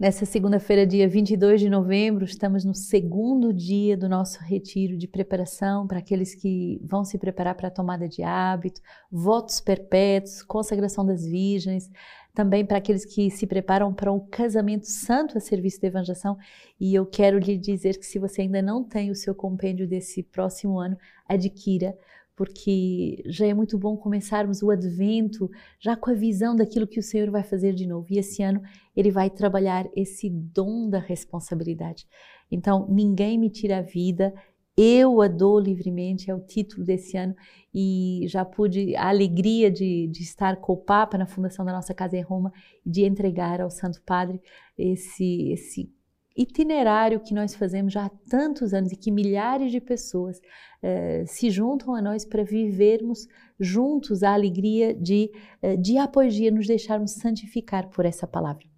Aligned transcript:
Nessa 0.00 0.24
segunda-feira, 0.24 0.86
dia 0.86 1.06
22 1.06 1.60
de 1.60 1.68
novembro, 1.68 2.24
estamos 2.24 2.64
no 2.64 2.74
segundo 2.74 3.52
dia 3.52 3.98
do 3.98 4.08
nosso 4.08 4.42
retiro 4.42 4.96
de 4.96 5.06
preparação 5.06 5.86
para 5.86 5.98
aqueles 5.98 6.34
que 6.34 6.80
vão 6.82 7.04
se 7.04 7.18
preparar 7.18 7.54
para 7.54 7.68
a 7.68 7.70
tomada 7.70 8.08
de 8.08 8.22
hábito, 8.22 8.80
votos 9.12 9.60
perpétuos, 9.60 10.42
consagração 10.42 11.04
das 11.04 11.26
virgens, 11.26 11.90
também 12.34 12.64
para 12.64 12.78
aqueles 12.78 13.04
que 13.04 13.30
se 13.30 13.46
preparam 13.46 13.92
para 13.92 14.10
um 14.10 14.20
casamento 14.20 14.86
santo 14.86 15.36
a 15.36 15.40
serviço 15.40 15.82
da 15.82 15.88
evangelização. 15.88 16.38
E 16.80 16.94
eu 16.94 17.04
quero 17.04 17.38
lhe 17.38 17.58
dizer 17.58 17.98
que 17.98 18.06
se 18.06 18.18
você 18.18 18.40
ainda 18.40 18.62
não 18.62 18.82
tem 18.82 19.10
o 19.10 19.14
seu 19.14 19.34
compêndio 19.34 19.86
desse 19.86 20.22
próximo 20.22 20.78
ano, 20.78 20.96
adquira 21.28 21.94
porque 22.40 23.22
já 23.26 23.46
é 23.46 23.52
muito 23.52 23.76
bom 23.76 23.98
começarmos 23.98 24.62
o 24.62 24.70
advento 24.70 25.50
já 25.78 25.94
com 25.94 26.08
a 26.10 26.14
visão 26.14 26.56
daquilo 26.56 26.86
que 26.86 26.98
o 26.98 27.02
Senhor 27.02 27.30
vai 27.30 27.42
fazer 27.42 27.74
de 27.74 27.86
novo. 27.86 28.06
E 28.08 28.16
esse 28.16 28.42
ano 28.42 28.62
ele 28.96 29.10
vai 29.10 29.28
trabalhar 29.28 29.86
esse 29.94 30.30
dom 30.30 30.88
da 30.88 30.98
responsabilidade. 30.98 32.08
Então, 32.50 32.86
ninguém 32.88 33.36
me 33.36 33.50
tira 33.50 33.80
a 33.80 33.82
vida, 33.82 34.32
eu 34.74 35.20
a 35.20 35.28
dou 35.28 35.60
livremente, 35.60 36.30
é 36.30 36.34
o 36.34 36.40
título 36.40 36.82
desse 36.82 37.14
ano, 37.14 37.36
e 37.74 38.24
já 38.26 38.42
pude 38.42 38.96
a 38.96 39.10
alegria 39.10 39.70
de, 39.70 40.06
de 40.06 40.22
estar 40.22 40.56
com 40.56 40.72
o 40.72 40.78
Papa 40.78 41.18
na 41.18 41.26
fundação 41.26 41.62
da 41.62 41.72
nossa 41.72 41.92
casa 41.92 42.16
em 42.16 42.22
Roma, 42.22 42.50
de 42.86 43.04
entregar 43.04 43.60
ao 43.60 43.68
Santo 43.68 44.00
Padre 44.00 44.40
esse, 44.78 45.52
esse 45.52 45.92
itinerário 46.40 47.20
que 47.20 47.34
nós 47.34 47.54
fazemos 47.54 47.92
já 47.92 48.06
há 48.06 48.10
tantos 48.30 48.72
anos 48.72 48.92
e 48.92 48.96
que 48.96 49.10
milhares 49.10 49.70
de 49.70 49.80
pessoas 49.80 50.40
eh, 50.82 51.24
se 51.26 51.50
juntam 51.50 51.94
a 51.94 52.00
nós 52.00 52.24
para 52.24 52.42
vivermos 52.42 53.26
juntos 53.58 54.22
a 54.22 54.32
alegria 54.32 54.94
de, 54.94 55.30
eh, 55.60 55.76
de 55.76 55.98
apologia, 55.98 56.50
nos 56.50 56.66
deixarmos 56.66 57.12
santificar 57.12 57.90
por 57.90 58.06
essa 58.06 58.26
palavra. 58.26 58.69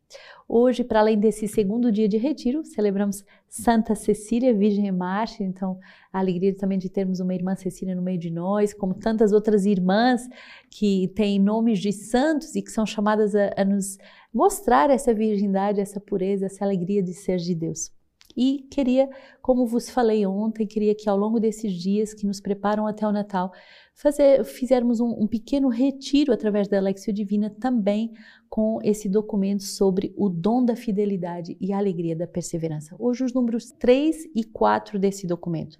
Hoje, 0.48 0.84
para 0.84 1.00
além 1.00 1.18
desse 1.18 1.48
segundo 1.48 1.90
dia 1.90 2.08
de 2.08 2.16
retiro, 2.18 2.64
celebramos 2.64 3.24
Santa 3.48 3.94
Cecília, 3.94 4.52
Virgem 4.52 4.90
Mártir, 4.92 5.46
então 5.46 5.78
a 6.12 6.18
alegria 6.18 6.54
também 6.54 6.78
de 6.78 6.90
termos 6.90 7.20
uma 7.20 7.34
irmã 7.34 7.54
Cecília 7.54 7.94
no 7.94 8.02
meio 8.02 8.18
de 8.18 8.30
nós, 8.30 8.74
como 8.74 8.94
tantas 8.94 9.32
outras 9.32 9.64
irmãs 9.64 10.28
que 10.70 11.08
têm 11.14 11.38
nomes 11.38 11.78
de 11.78 11.92
santos 11.92 12.54
e 12.54 12.62
que 12.62 12.70
são 12.70 12.84
chamadas 12.84 13.34
a, 13.34 13.52
a 13.56 13.64
nos 13.64 13.96
mostrar 14.32 14.90
essa 14.90 15.14
virgindade, 15.14 15.80
essa 15.80 16.00
pureza, 16.00 16.46
essa 16.46 16.64
alegria 16.64 17.02
de 17.02 17.14
ser 17.14 17.36
de 17.36 17.54
Deus. 17.54 17.90
E 18.36 18.66
queria, 18.70 19.08
como 19.40 19.66
vos 19.66 19.90
falei 19.90 20.26
ontem, 20.26 20.66
queria 20.66 20.94
que 20.94 21.08
ao 21.08 21.16
longo 21.16 21.38
desses 21.38 21.72
dias 21.72 22.14
que 22.14 22.26
nos 22.26 22.40
preparam 22.40 22.86
até 22.86 23.06
o 23.06 23.12
Natal, 23.12 23.52
fazer, 23.94 24.44
fizermos 24.44 25.00
um, 25.00 25.10
um 25.10 25.26
pequeno 25.26 25.68
retiro 25.68 26.32
através 26.32 26.68
da 26.68 26.78
Alexio 26.78 27.12
Divina 27.12 27.50
também 27.50 28.12
com 28.48 28.78
esse 28.82 29.08
documento 29.08 29.62
sobre 29.62 30.12
o 30.16 30.28
dom 30.28 30.64
da 30.64 30.76
fidelidade 30.76 31.56
e 31.60 31.72
a 31.72 31.78
alegria 31.78 32.16
da 32.16 32.26
perseverança. 32.26 32.96
Hoje 32.98 33.24
os 33.24 33.32
números 33.32 33.70
3 33.72 34.30
e 34.34 34.44
4 34.44 34.98
desse 34.98 35.26
documento. 35.26 35.78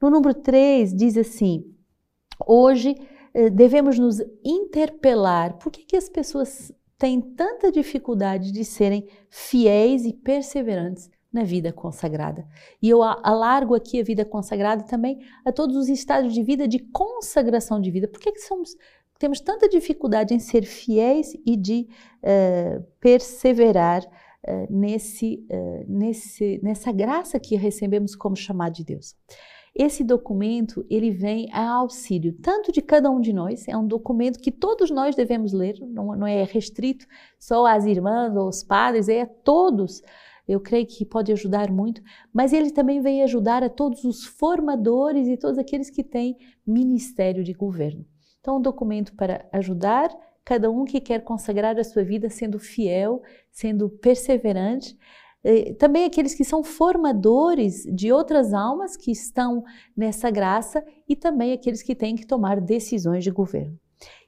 No 0.00 0.10
número 0.10 0.34
3 0.34 0.94
diz 0.94 1.16
assim: 1.16 1.64
hoje 2.46 2.94
eh, 3.34 3.50
devemos 3.50 3.98
nos 3.98 4.20
interpelar. 4.44 5.58
Por 5.58 5.70
que, 5.70 5.84
que 5.84 5.96
as 5.96 6.08
pessoas 6.08 6.72
têm 6.98 7.20
tanta 7.20 7.72
dificuldade 7.72 8.52
de 8.52 8.64
serem 8.64 9.06
fiéis 9.28 10.04
e 10.04 10.12
perseverantes 10.12 11.10
na 11.32 11.44
vida 11.44 11.72
consagrada. 11.72 12.46
E 12.82 12.88
eu 12.88 13.02
alargo 13.02 13.74
aqui 13.74 14.00
a 14.00 14.04
vida 14.04 14.24
consagrada 14.24 14.82
também 14.84 15.20
a 15.44 15.52
todos 15.52 15.76
os 15.76 15.88
estados 15.88 16.34
de 16.34 16.42
vida 16.42 16.66
de 16.66 16.78
consagração 16.78 17.80
de 17.80 17.90
vida. 17.90 18.08
Por 18.08 18.20
que, 18.20 18.32
que 18.32 18.40
somos, 18.40 18.76
temos 19.18 19.40
tanta 19.40 19.68
dificuldade 19.68 20.34
em 20.34 20.38
ser 20.38 20.64
fiéis 20.64 21.32
e 21.46 21.56
de 21.56 21.88
uh, 22.22 22.84
perseverar 23.00 24.02
uh, 24.04 24.66
nesse, 24.68 25.46
uh, 25.50 25.84
nesse, 25.86 26.60
nessa 26.62 26.90
graça 26.90 27.38
que 27.38 27.54
recebemos 27.54 28.16
como 28.16 28.34
chamado 28.34 28.74
de 28.74 28.84
Deus? 28.84 29.14
Esse 29.72 30.02
documento 30.02 30.84
ele 30.90 31.12
vem 31.12 31.48
a 31.52 31.70
auxílio 31.70 32.32
tanto 32.42 32.72
de 32.72 32.82
cada 32.82 33.08
um 33.08 33.20
de 33.20 33.32
nós, 33.32 33.68
é 33.68 33.76
um 33.76 33.86
documento 33.86 34.40
que 34.40 34.50
todos 34.50 34.90
nós 34.90 35.14
devemos 35.14 35.52
ler, 35.52 35.78
não, 35.80 36.16
não 36.16 36.26
é 36.26 36.42
restrito 36.42 37.06
só 37.38 37.64
às 37.66 37.84
irmãs 37.84 38.34
ou 38.34 38.42
aos 38.42 38.64
padres, 38.64 39.08
é 39.08 39.22
a 39.22 39.26
todos 39.26 40.02
eu 40.50 40.60
creio 40.60 40.84
que 40.84 41.04
pode 41.04 41.30
ajudar 41.32 41.70
muito, 41.70 42.02
mas 42.32 42.52
ele 42.52 42.72
também 42.72 43.00
vem 43.00 43.22
ajudar 43.22 43.62
a 43.62 43.68
todos 43.68 44.02
os 44.02 44.24
formadores 44.24 45.28
e 45.28 45.36
todos 45.36 45.58
aqueles 45.58 45.88
que 45.88 46.02
têm 46.02 46.36
ministério 46.66 47.44
de 47.44 47.52
governo. 47.52 48.04
Então, 48.40 48.56
um 48.56 48.60
documento 48.60 49.14
para 49.14 49.46
ajudar 49.52 50.10
cada 50.44 50.68
um 50.68 50.84
que 50.84 51.00
quer 51.00 51.22
consagrar 51.22 51.78
a 51.78 51.84
sua 51.84 52.02
vida 52.02 52.28
sendo 52.28 52.58
fiel, 52.58 53.22
sendo 53.52 53.88
perseverante. 53.88 54.98
Eh, 55.44 55.74
também 55.74 56.04
aqueles 56.04 56.34
que 56.34 56.44
são 56.44 56.64
formadores 56.64 57.84
de 57.84 58.10
outras 58.10 58.52
almas 58.52 58.96
que 58.96 59.12
estão 59.12 59.62
nessa 59.96 60.30
graça 60.32 60.84
e 61.08 61.14
também 61.14 61.52
aqueles 61.52 61.80
que 61.80 61.94
têm 61.94 62.16
que 62.16 62.26
tomar 62.26 62.60
decisões 62.60 63.22
de 63.22 63.30
governo. 63.30 63.78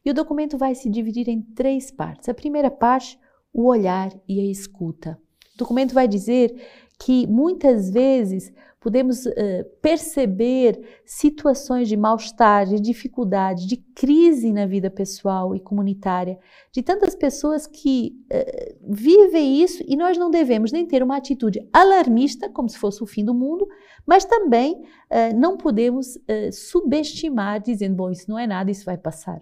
E 0.05 0.11
o 0.11 0.15
documento 0.15 0.57
vai 0.57 0.77
se 0.77 0.89
dividir 0.89 1.29
em 1.29 1.43
três 1.43 1.91
partes. 1.91 2.29
A 2.29 2.35
primeira 2.35 2.71
parte, 2.71 3.19
o 3.53 3.67
olhar 3.67 4.13
e 4.29 4.39
a 4.39 4.45
escuta. 4.45 5.19
O 5.55 5.59
documento 5.59 5.95
vai 5.95 6.09
dizer 6.09 6.55
que 6.99 7.27
muitas 7.27 7.91
vezes 7.91 8.53
podemos 8.83 9.25
uh, 9.27 9.33
perceber 9.81 11.01
situações 11.07 11.89
de 11.89 11.97
mal-estar, 11.97 12.67
de 12.67 12.81
dificuldade, 12.81 13.67
de 13.67 13.77
crise 13.77 14.53
na 14.53 14.67
vida 14.67 14.91
pessoal 14.91 15.55
e 15.55 15.61
comunitária, 15.61 16.37
de 16.73 16.83
tantas 16.83 17.15
pessoas 17.15 17.65
que 17.67 18.13
uh, 18.25 18.93
vivem 18.93 19.63
isso 19.63 19.85
e 19.87 19.97
nós 19.97 20.19
não 20.19 20.31
devemos 20.31 20.73
nem 20.73 20.85
ter 20.85 21.01
uma 21.01 21.17
atitude 21.17 21.61
alarmista, 21.73 22.51
como 22.51 22.69
se 22.69 22.77
fosse 22.77 23.03
o 23.03 23.07
fim 23.07 23.25
do 23.25 23.33
mundo, 23.33 23.69
mas 24.05 24.25
também 24.25 24.75
uh, 24.75 25.37
não 25.39 25.57
podemos 25.57 26.19
subestimar, 26.53 27.63
dizendo, 27.63 27.95
bom, 27.95 28.11
isso 28.11 28.29
não 28.29 28.39
é 28.39 28.47
nada, 28.47 28.71
isso 28.71 28.85
vai 28.85 28.99
passar. 28.99 29.41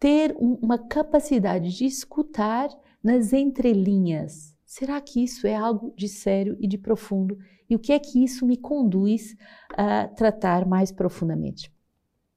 Ter 0.00 0.34
um, 0.40 0.58
uma 0.62 0.78
capacidade 0.78 1.76
de 1.76 1.84
escutar 1.84 2.68
nas 3.02 3.34
entrelinhas, 3.34 4.55
Será 4.66 5.00
que 5.00 5.22
isso 5.22 5.46
é 5.46 5.54
algo 5.54 5.94
de 5.96 6.08
sério 6.08 6.56
e 6.58 6.66
de 6.66 6.76
profundo? 6.76 7.38
E 7.70 7.76
o 7.76 7.78
que 7.78 7.92
é 7.92 7.98
que 8.00 8.22
isso 8.22 8.44
me 8.44 8.56
conduz 8.56 9.36
a 9.70 10.08
tratar 10.08 10.66
mais 10.66 10.90
profundamente? 10.90 11.72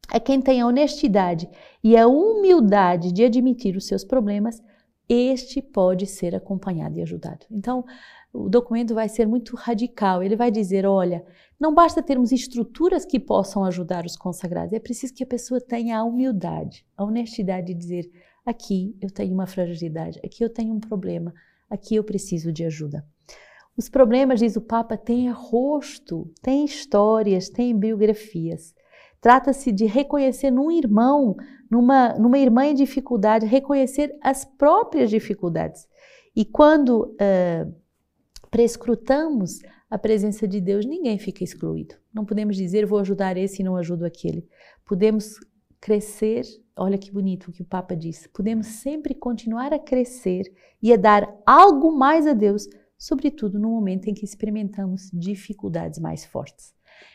A 0.07 0.19
quem 0.19 0.39
tem 0.39 0.61
a 0.61 0.67
honestidade 0.67 1.49
e 1.83 1.97
a 1.97 2.07
humildade 2.07 3.11
de 3.11 3.25
admitir 3.25 3.75
os 3.75 3.87
seus 3.87 4.03
problemas, 4.03 4.61
este 5.07 5.59
pode 5.59 6.05
ser 6.05 6.35
acompanhado 6.35 6.99
e 6.99 7.01
ajudado. 7.01 7.47
Então, 7.49 7.83
o 8.31 8.47
documento 8.47 8.93
vai 8.93 9.09
ser 9.09 9.27
muito 9.27 9.55
radical. 9.55 10.21
Ele 10.21 10.35
vai 10.35 10.51
dizer: 10.51 10.85
olha, 10.85 11.25
não 11.59 11.73
basta 11.73 12.01
termos 12.01 12.31
estruturas 12.31 13.05
que 13.05 13.19
possam 13.19 13.63
ajudar 13.65 14.05
os 14.05 14.15
consagrados, 14.15 14.73
é 14.73 14.79
preciso 14.79 15.15
que 15.15 15.23
a 15.23 15.27
pessoa 15.27 15.59
tenha 15.59 15.97
a 15.97 16.03
humildade, 16.03 16.85
a 16.95 17.03
honestidade 17.03 17.67
de 17.67 17.73
dizer: 17.73 18.11
aqui 18.45 18.95
eu 19.01 19.09
tenho 19.09 19.33
uma 19.33 19.47
fragilidade, 19.47 20.19
aqui 20.23 20.43
eu 20.43 20.49
tenho 20.49 20.73
um 20.73 20.79
problema, 20.79 21.33
aqui 21.69 21.95
eu 21.95 22.03
preciso 22.03 22.51
de 22.51 22.63
ajuda. 22.65 23.05
Os 23.77 23.87
problemas, 23.87 24.39
diz 24.39 24.55
o 24.55 24.61
Papa, 24.61 24.97
têm 24.97 25.31
rosto, 25.31 26.29
têm 26.41 26.65
histórias, 26.65 27.49
têm 27.49 27.77
biografias. 27.77 28.73
Trata-se 29.21 29.71
de 29.71 29.85
reconhecer 29.85 30.51
num 30.51 30.71
irmão, 30.71 31.35
numa, 31.69 32.13
numa 32.15 32.37
irmã 32.37 32.65
em 32.65 32.73
dificuldade, 32.73 33.45
reconhecer 33.45 34.13
as 34.21 34.43
próprias 34.43 35.09
dificuldades. 35.09 35.87
E 36.35 36.43
quando 36.45 37.15
uh, 37.15 37.73
prescrutamos 38.49 39.59
a 39.89 39.97
presença 39.97 40.47
de 40.47 40.61
Deus, 40.61 40.85
ninguém 40.85 41.17
fica 41.17 41.43
excluído. 41.43 41.95
Não 42.13 42.25
podemos 42.25 42.55
dizer 42.55 42.85
vou 42.85 42.99
ajudar 42.99 43.37
esse 43.37 43.61
e 43.61 43.65
não 43.65 43.75
ajudo 43.75 44.05
aquele. 44.05 44.47
Podemos 44.85 45.39
crescer, 45.79 46.43
olha 46.75 46.97
que 46.97 47.11
bonito 47.11 47.49
o 47.49 47.51
que 47.51 47.61
o 47.61 47.65
Papa 47.65 47.95
disse, 47.95 48.29
podemos 48.29 48.67
sempre 48.67 49.13
continuar 49.13 49.73
a 49.73 49.79
crescer 49.79 50.43
e 50.81 50.93
a 50.93 50.97
dar 50.97 51.33
algo 51.45 51.91
mais 51.91 52.27
a 52.27 52.33
Deus, 52.33 52.67
sobretudo 52.97 53.59
no 53.59 53.69
momento 53.69 54.07
em 54.07 54.13
que 54.13 54.25
experimentamos 54.25 55.09
dificuldades 55.13 55.99
mais 55.99 56.25
fortes. 56.25 56.73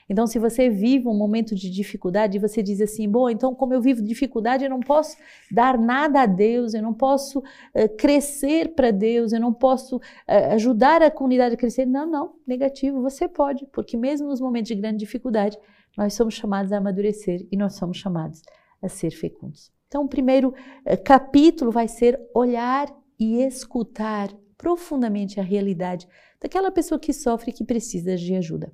Então, 0.09 0.27
se 0.27 0.39
você 0.39 0.69
vive 0.69 1.09
um 1.09 1.17
momento 1.17 1.55
de 1.55 1.71
dificuldade 1.71 2.37
e 2.37 2.41
você 2.41 2.62
diz 2.62 2.81
assim, 2.81 3.09
bom, 3.09 3.29
então 3.31 3.55
como 3.55 3.73
eu 3.73 3.81
vivo 3.81 4.03
dificuldade, 4.03 4.65
eu 4.65 4.71
não 4.71 4.81
posso 4.81 5.17
dar 5.50 5.79
nada 5.79 6.23
a 6.23 6.27
Deus, 6.27 6.75
eu 6.75 6.83
não 6.83 6.93
posso 6.93 7.41
uh, 7.41 7.97
crescer 7.97 8.75
para 8.75 8.91
Deus, 8.91 9.33
eu 9.33 9.41
não 9.41 9.53
posso 9.53 9.97
uh, 9.97 10.53
ajudar 10.53 11.03
a 11.03 11.11
comunidade 11.11 11.55
a 11.55 11.59
crescer. 11.59 11.87
Não, 11.87 12.06
não, 12.06 12.35
negativo, 12.47 13.00
você 13.00 13.29
pode, 13.29 13.67
porque 13.73 13.97
mesmo 13.97 14.29
nos 14.29 14.41
momentos 14.41 14.69
de 14.69 14.75
grande 14.75 14.99
dificuldade, 14.99 15.59
nós 15.96 16.14
somos 16.14 16.35
chamados 16.35 16.73
a 16.73 16.79
amadurecer 16.79 17.46
e 17.50 17.56
nós 17.56 17.75
somos 17.75 17.96
chamados 17.96 18.43
a 18.82 18.88
ser 18.88 19.11
fecundos. 19.11 19.73
Então, 19.88 20.05
o 20.05 20.08
primeiro 20.08 20.49
uh, 20.49 21.05
capítulo 21.05 21.70
vai 21.70 21.88
ser 21.88 22.20
olhar 22.35 22.93
e 23.19 23.43
escutar 23.43 24.29
profundamente 24.56 25.38
a 25.38 25.43
realidade 25.43 26.08
daquela 26.41 26.70
pessoa 26.70 26.99
que 26.99 27.12
sofre 27.12 27.50
e 27.50 27.55
que 27.55 27.64
precisa 27.64 28.17
de 28.17 28.35
ajuda. 28.35 28.73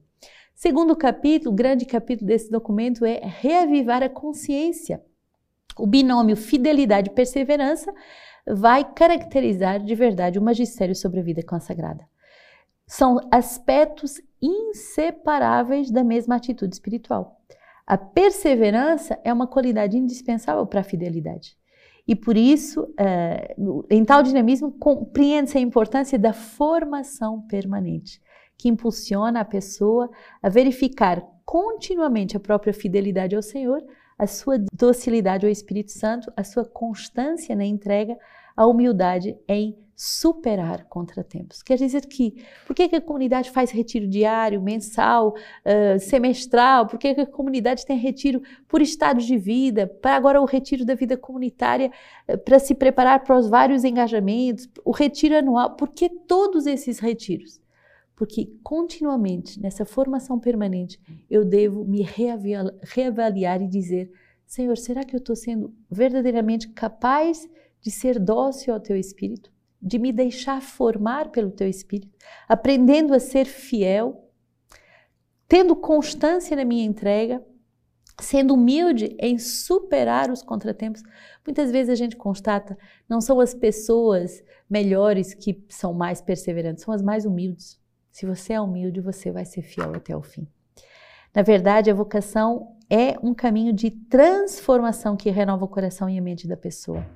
Segundo 0.55 0.95
capítulo, 0.97 1.55
grande 1.55 1.87
capítulo 1.87 2.27
desse 2.27 2.51
documento 2.51 3.05
é 3.05 3.21
reavivar 3.23 4.03
a 4.03 4.09
consciência. 4.09 5.03
O 5.79 5.87
binômio 5.87 6.37
fidelidade 6.37 7.11
e 7.11 7.15
perseverança 7.15 7.93
vai 8.47 8.85
caracterizar 8.93 9.83
de 9.83 9.95
verdade 9.95 10.39
o 10.39 10.43
magistério 10.43 10.95
sobre 10.95 11.21
a 11.21 11.23
vida 11.23 11.43
consagrada. 11.43 12.07
São 12.91 13.21
aspectos 13.31 14.21
inseparáveis 14.43 15.93
da 15.93 16.03
mesma 16.03 16.35
atitude 16.35 16.75
espiritual. 16.75 17.41
A 17.87 17.97
perseverança 17.97 19.17
é 19.23 19.33
uma 19.33 19.47
qualidade 19.47 19.97
indispensável 19.97 20.67
para 20.67 20.81
a 20.81 20.83
fidelidade. 20.83 21.57
E 22.05 22.17
por 22.17 22.37
isso, 22.37 22.93
é, 22.99 23.55
em 23.89 24.05
tal 24.05 24.25
dinamismo, 24.25 24.73
compreende-se 24.73 25.57
a 25.57 25.61
importância 25.61 26.19
da 26.19 26.33
formação 26.33 27.43
permanente, 27.43 28.21
que 28.59 28.69
impulsiona 28.69 29.39
a 29.39 29.45
pessoa 29.45 30.11
a 30.43 30.49
verificar 30.49 31.25
continuamente 31.45 32.37
a 32.37 32.41
própria 32.41 32.75
fidelidade 32.75 33.37
ao 33.37 33.43
Senhor, 33.43 33.85
a 34.19 34.27
sua 34.27 34.59
docilidade 34.73 35.47
ao 35.47 35.53
Espírito 35.53 35.93
Santo, 35.93 36.33
a 36.37 36.43
sua 36.43 36.65
constância 36.65 37.55
na 37.55 37.65
entrega, 37.65 38.19
a 38.57 38.67
humildade 38.67 39.39
em 39.47 39.79
superar 40.03 40.87
contratempos. 40.87 41.63
Quer 41.63 41.77
dizer 41.77 42.07
que, 42.07 42.43
por 42.67 42.75
que, 42.75 42.85
a 42.97 43.03
comunidade 43.03 43.51
faz 43.51 43.71
retiro 43.71 44.09
diário, 44.09 44.59
mensal, 44.59 45.35
uh, 45.37 46.01
semestral? 46.01 46.87
Por 46.87 46.99
que, 46.99 47.09
a 47.09 47.27
comunidade 47.27 47.85
tem 47.85 47.99
retiro 47.99 48.41
por 48.67 48.81
estados 48.81 49.27
de 49.27 49.37
vida? 49.37 49.87
Para 49.87 50.17
agora 50.17 50.41
o 50.41 50.47
retiro 50.47 50.87
da 50.87 50.95
vida 50.95 51.19
comunitária, 51.19 51.93
uh, 52.27 52.39
para 52.39 52.59
se 52.59 52.75
preparar 52.75 53.25
para 53.25 53.37
os 53.37 53.51
vários 53.51 53.85
engajamentos, 53.85 54.71
o 54.87 54.91
retiro 54.91 55.37
anual. 55.37 55.77
Por 55.77 55.91
que 55.91 56.09
todos 56.09 56.65
esses 56.65 56.99
retiros? 56.99 57.61
Porque 58.17 58.51
continuamente, 58.63 59.61
nessa 59.61 59.85
formação 59.85 60.41
permanente, 60.41 60.99
eu 61.29 61.45
devo 61.45 61.85
me 61.85 62.01
reavaliar 62.01 63.61
e 63.61 63.69
dizer: 63.69 64.11
Senhor, 64.47 64.79
será 64.79 65.05
que 65.05 65.15
eu 65.15 65.19
estou 65.19 65.37
sendo 65.37 65.75
verdadeiramente 65.91 66.69
capaz 66.69 67.47
de 67.83 67.91
ser 67.91 68.19
dócil 68.19 68.73
ao 68.73 68.81
teu 68.81 68.97
espírito? 68.97 69.53
De 69.81 69.99
me 69.99 70.13
deixar 70.13 70.61
formar 70.61 71.31
pelo 71.31 71.51
teu 71.51 71.69
espírito, 71.69 72.17
aprendendo 72.49 73.15
a 73.15 73.21
ser 73.21 73.47
fiel, 73.47 74.29
tendo 75.49 75.75
constância 75.75 76.57
na 76.57 76.65
minha 76.65 76.85
entrega, 76.85 77.43
sendo 78.21 78.55
humilde 78.55 79.17
em 79.19 79.39
superar 79.39 80.31
os 80.31 80.43
contratempos. 80.43 81.03
Muitas 81.47 81.71
vezes 81.71 81.91
a 81.91 81.95
gente 81.95 82.17
constata, 82.17 82.77
não 83.09 83.21
são 83.21 83.41
as 83.41 83.55
pessoas 83.55 84.43
melhores 84.69 85.33
que 85.33 85.65
são 85.69 85.95
mais 85.95 86.21
perseverantes, 86.21 86.85
são 86.85 86.93
as 86.93 87.03
mais 87.03 87.25
humildes. 87.25 87.81
Se 88.13 88.27
você 88.27 88.53
é 88.53 88.61
humilde, 88.61 89.01
você 89.01 89.33
vai 89.33 89.47
ser 89.47 89.63
fiel 89.63 89.95
até 89.95 90.15
o 90.15 90.23
fim. 90.23 90.47
Na 91.35 91.43
verdade, 91.43 91.91
a 91.91 91.95
vocação 91.95 92.77
é 92.91 93.17
um 93.23 93.33
caminho 93.33 93.73
de 93.73 93.91
transformação 93.91 95.17
que 95.17 95.31
renova 95.31 95.65
o 95.65 95.69
coração 95.69 96.11
e 96.11 96.19
a 96.19 96.23
mente 96.23 96.47
da 96.47 96.57
pessoa 96.57 97.07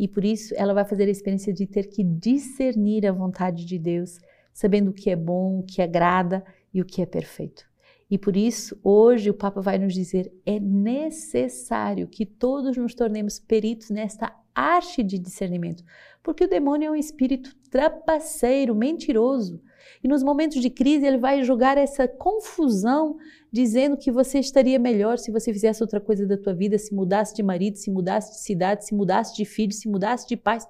e 0.00 0.08
por 0.08 0.24
isso 0.24 0.54
ela 0.56 0.72
vai 0.72 0.86
fazer 0.86 1.04
a 1.04 1.10
experiência 1.10 1.52
de 1.52 1.66
ter 1.66 1.88
que 1.88 2.02
discernir 2.02 3.06
a 3.06 3.12
vontade 3.12 3.66
de 3.66 3.78
Deus, 3.78 4.18
sabendo 4.50 4.90
o 4.90 4.94
que 4.94 5.10
é 5.10 5.14
bom, 5.14 5.58
o 5.58 5.62
que 5.62 5.82
agrada 5.82 6.42
e 6.72 6.80
o 6.80 6.86
que 6.86 7.02
é 7.02 7.06
perfeito. 7.06 7.68
E 8.10 8.16
por 8.16 8.34
isso, 8.34 8.80
hoje 8.82 9.28
o 9.28 9.34
Papa 9.34 9.60
vai 9.60 9.78
nos 9.78 9.92
dizer: 9.92 10.32
é 10.46 10.58
necessário 10.58 12.08
que 12.08 12.24
todos 12.24 12.78
nos 12.78 12.94
tornemos 12.94 13.38
peritos 13.38 13.90
nesta 13.90 14.34
arte 14.54 15.02
de 15.02 15.18
discernimento, 15.18 15.84
porque 16.22 16.44
o 16.44 16.48
demônio 16.48 16.88
é 16.88 16.90
um 16.90 16.96
espírito 16.96 17.54
trapaceiro, 17.70 18.74
mentiroso. 18.74 19.60
E 20.02 20.08
nos 20.08 20.22
momentos 20.22 20.62
de 20.62 20.70
crise 20.70 21.04
ele 21.04 21.18
vai 21.18 21.42
jogar 21.42 21.76
essa 21.76 22.08
confusão, 22.08 23.18
dizendo 23.52 23.96
que 23.96 24.10
você 24.10 24.38
estaria 24.38 24.78
melhor 24.78 25.18
se 25.18 25.30
você 25.30 25.52
fizesse 25.52 25.82
outra 25.82 26.00
coisa 26.00 26.26
da 26.26 26.36
tua 26.36 26.54
vida, 26.54 26.78
se 26.78 26.94
mudasse 26.94 27.34
de 27.34 27.42
marido, 27.42 27.76
se 27.76 27.90
mudasse 27.90 28.32
de 28.32 28.38
cidade, 28.40 28.86
se 28.86 28.94
mudasse 28.94 29.34
de 29.34 29.44
filho, 29.44 29.72
se 29.72 29.88
mudasse 29.88 30.26
de 30.28 30.36
pais. 30.36 30.66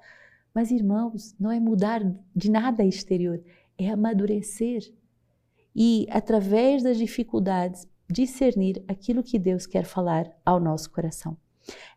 Mas 0.55 0.71
irmãos, 0.71 1.35
não 1.39 1.51
é 1.51 1.61
mudar 1.61 2.01
de 2.35 2.51
nada 2.51 2.85
exterior, 2.85 3.43
é 3.79 3.91
amadurecer. 3.91 4.83
E 5.75 6.07
através 6.11 6.83
das 6.83 6.97
dificuldades, 6.97 7.87
discernir 8.09 8.83
aquilo 8.89 9.23
que 9.23 9.39
Deus 9.39 9.67
quer 9.67 9.85
falar 9.85 10.31
ao 10.45 10.59
nosso 10.59 10.91
coração. 10.91 11.37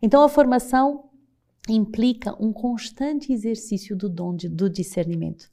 Então 0.02 0.22
a 0.22 0.30
formação 0.30 1.10
implica 1.68 2.36
um 2.44 2.52
constante 2.52 3.32
exercício 3.32 3.96
do 3.96 4.10
dom 4.10 4.36
de, 4.36 4.50
do 4.50 4.70
discernimento 4.70 5.48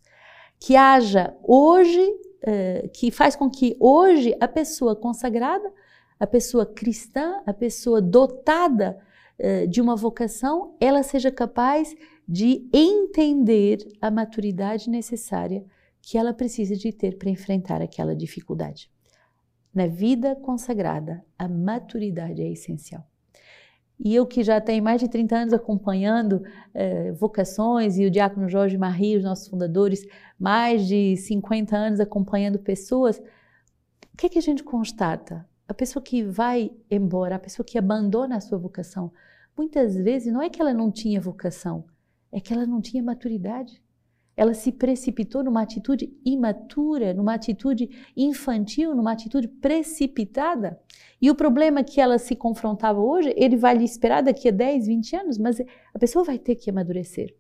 que 0.60 0.76
haja 0.76 1.34
hoje, 1.42 2.06
uh, 2.42 2.88
que 2.90 3.10
faz 3.10 3.36
com 3.36 3.50
que 3.50 3.76
hoje 3.78 4.34
a 4.40 4.48
pessoa 4.48 4.94
consagrada, 4.96 5.72
a 6.18 6.26
pessoa 6.26 6.66
cristã, 6.66 7.40
a 7.46 7.52
pessoa 7.52 8.00
dotada 8.00 8.98
uh, 9.38 9.66
de 9.66 9.80
uma 9.80 9.96
vocação, 9.96 10.76
ela 10.80 11.02
seja 11.02 11.30
capaz 11.30 11.94
de 12.26 12.68
entender 12.72 13.78
a 14.00 14.10
maturidade 14.10 14.88
necessária 14.88 15.64
que 16.00 16.16
ela 16.16 16.32
precisa 16.32 16.76
de 16.76 16.92
ter 16.92 17.18
para 17.18 17.30
enfrentar 17.30 17.82
aquela 17.82 18.14
dificuldade. 18.14 18.90
Na 19.74 19.86
vida 19.86 20.34
consagrada, 20.36 21.24
a 21.38 21.48
maturidade 21.48 22.42
é 22.42 22.50
essencial. 22.50 23.09
E 24.02 24.14
eu 24.14 24.26
que 24.26 24.42
já 24.42 24.60
tenho 24.60 24.82
mais 24.82 25.00
de 25.00 25.08
30 25.08 25.36
anos 25.36 25.52
acompanhando 25.52 26.42
eh, 26.72 27.12
vocações, 27.12 27.98
e 27.98 28.06
o 28.06 28.10
diácono 28.10 28.48
Jorge 28.48 28.78
Marie, 28.78 29.18
os 29.18 29.24
nossos 29.24 29.46
fundadores, 29.46 30.06
mais 30.38 30.86
de 30.86 31.16
50 31.18 31.76
anos 31.76 32.00
acompanhando 32.00 32.58
pessoas, 32.58 33.18
o 33.18 34.16
que, 34.16 34.26
é 34.26 34.28
que 34.30 34.38
a 34.38 34.42
gente 34.42 34.64
constata? 34.64 35.46
A 35.68 35.74
pessoa 35.74 36.02
que 36.02 36.22
vai 36.22 36.72
embora, 36.90 37.36
a 37.36 37.38
pessoa 37.38 37.64
que 37.64 37.76
abandona 37.76 38.36
a 38.36 38.40
sua 38.40 38.56
vocação, 38.56 39.12
muitas 39.56 39.94
vezes 39.94 40.32
não 40.32 40.40
é 40.40 40.48
que 40.48 40.60
ela 40.60 40.72
não 40.72 40.90
tinha 40.90 41.20
vocação, 41.20 41.84
é 42.32 42.40
que 42.40 42.54
ela 42.54 42.66
não 42.66 42.80
tinha 42.80 43.02
maturidade 43.02 43.82
ela 44.40 44.54
se 44.54 44.72
precipitou 44.72 45.44
numa 45.44 45.60
atitude 45.60 46.18
imatura, 46.24 47.12
numa 47.12 47.34
atitude 47.34 47.90
infantil, 48.16 48.94
numa 48.94 49.12
atitude 49.12 49.46
precipitada. 49.46 50.80
E 51.20 51.30
o 51.30 51.34
problema 51.34 51.84
que 51.84 52.00
ela 52.00 52.16
se 52.16 52.34
confrontava 52.34 52.98
hoje, 52.98 53.34
ele 53.36 53.54
vai 53.54 53.76
lhe 53.76 53.84
esperar 53.84 54.22
daqui 54.22 54.48
a 54.48 54.50
10, 54.50 54.86
20 54.86 55.16
anos, 55.16 55.36
mas 55.36 55.60
a 55.60 55.98
pessoa 55.98 56.24
vai 56.24 56.38
ter 56.38 56.56
que 56.56 56.70
amadurecer. 56.70 57.36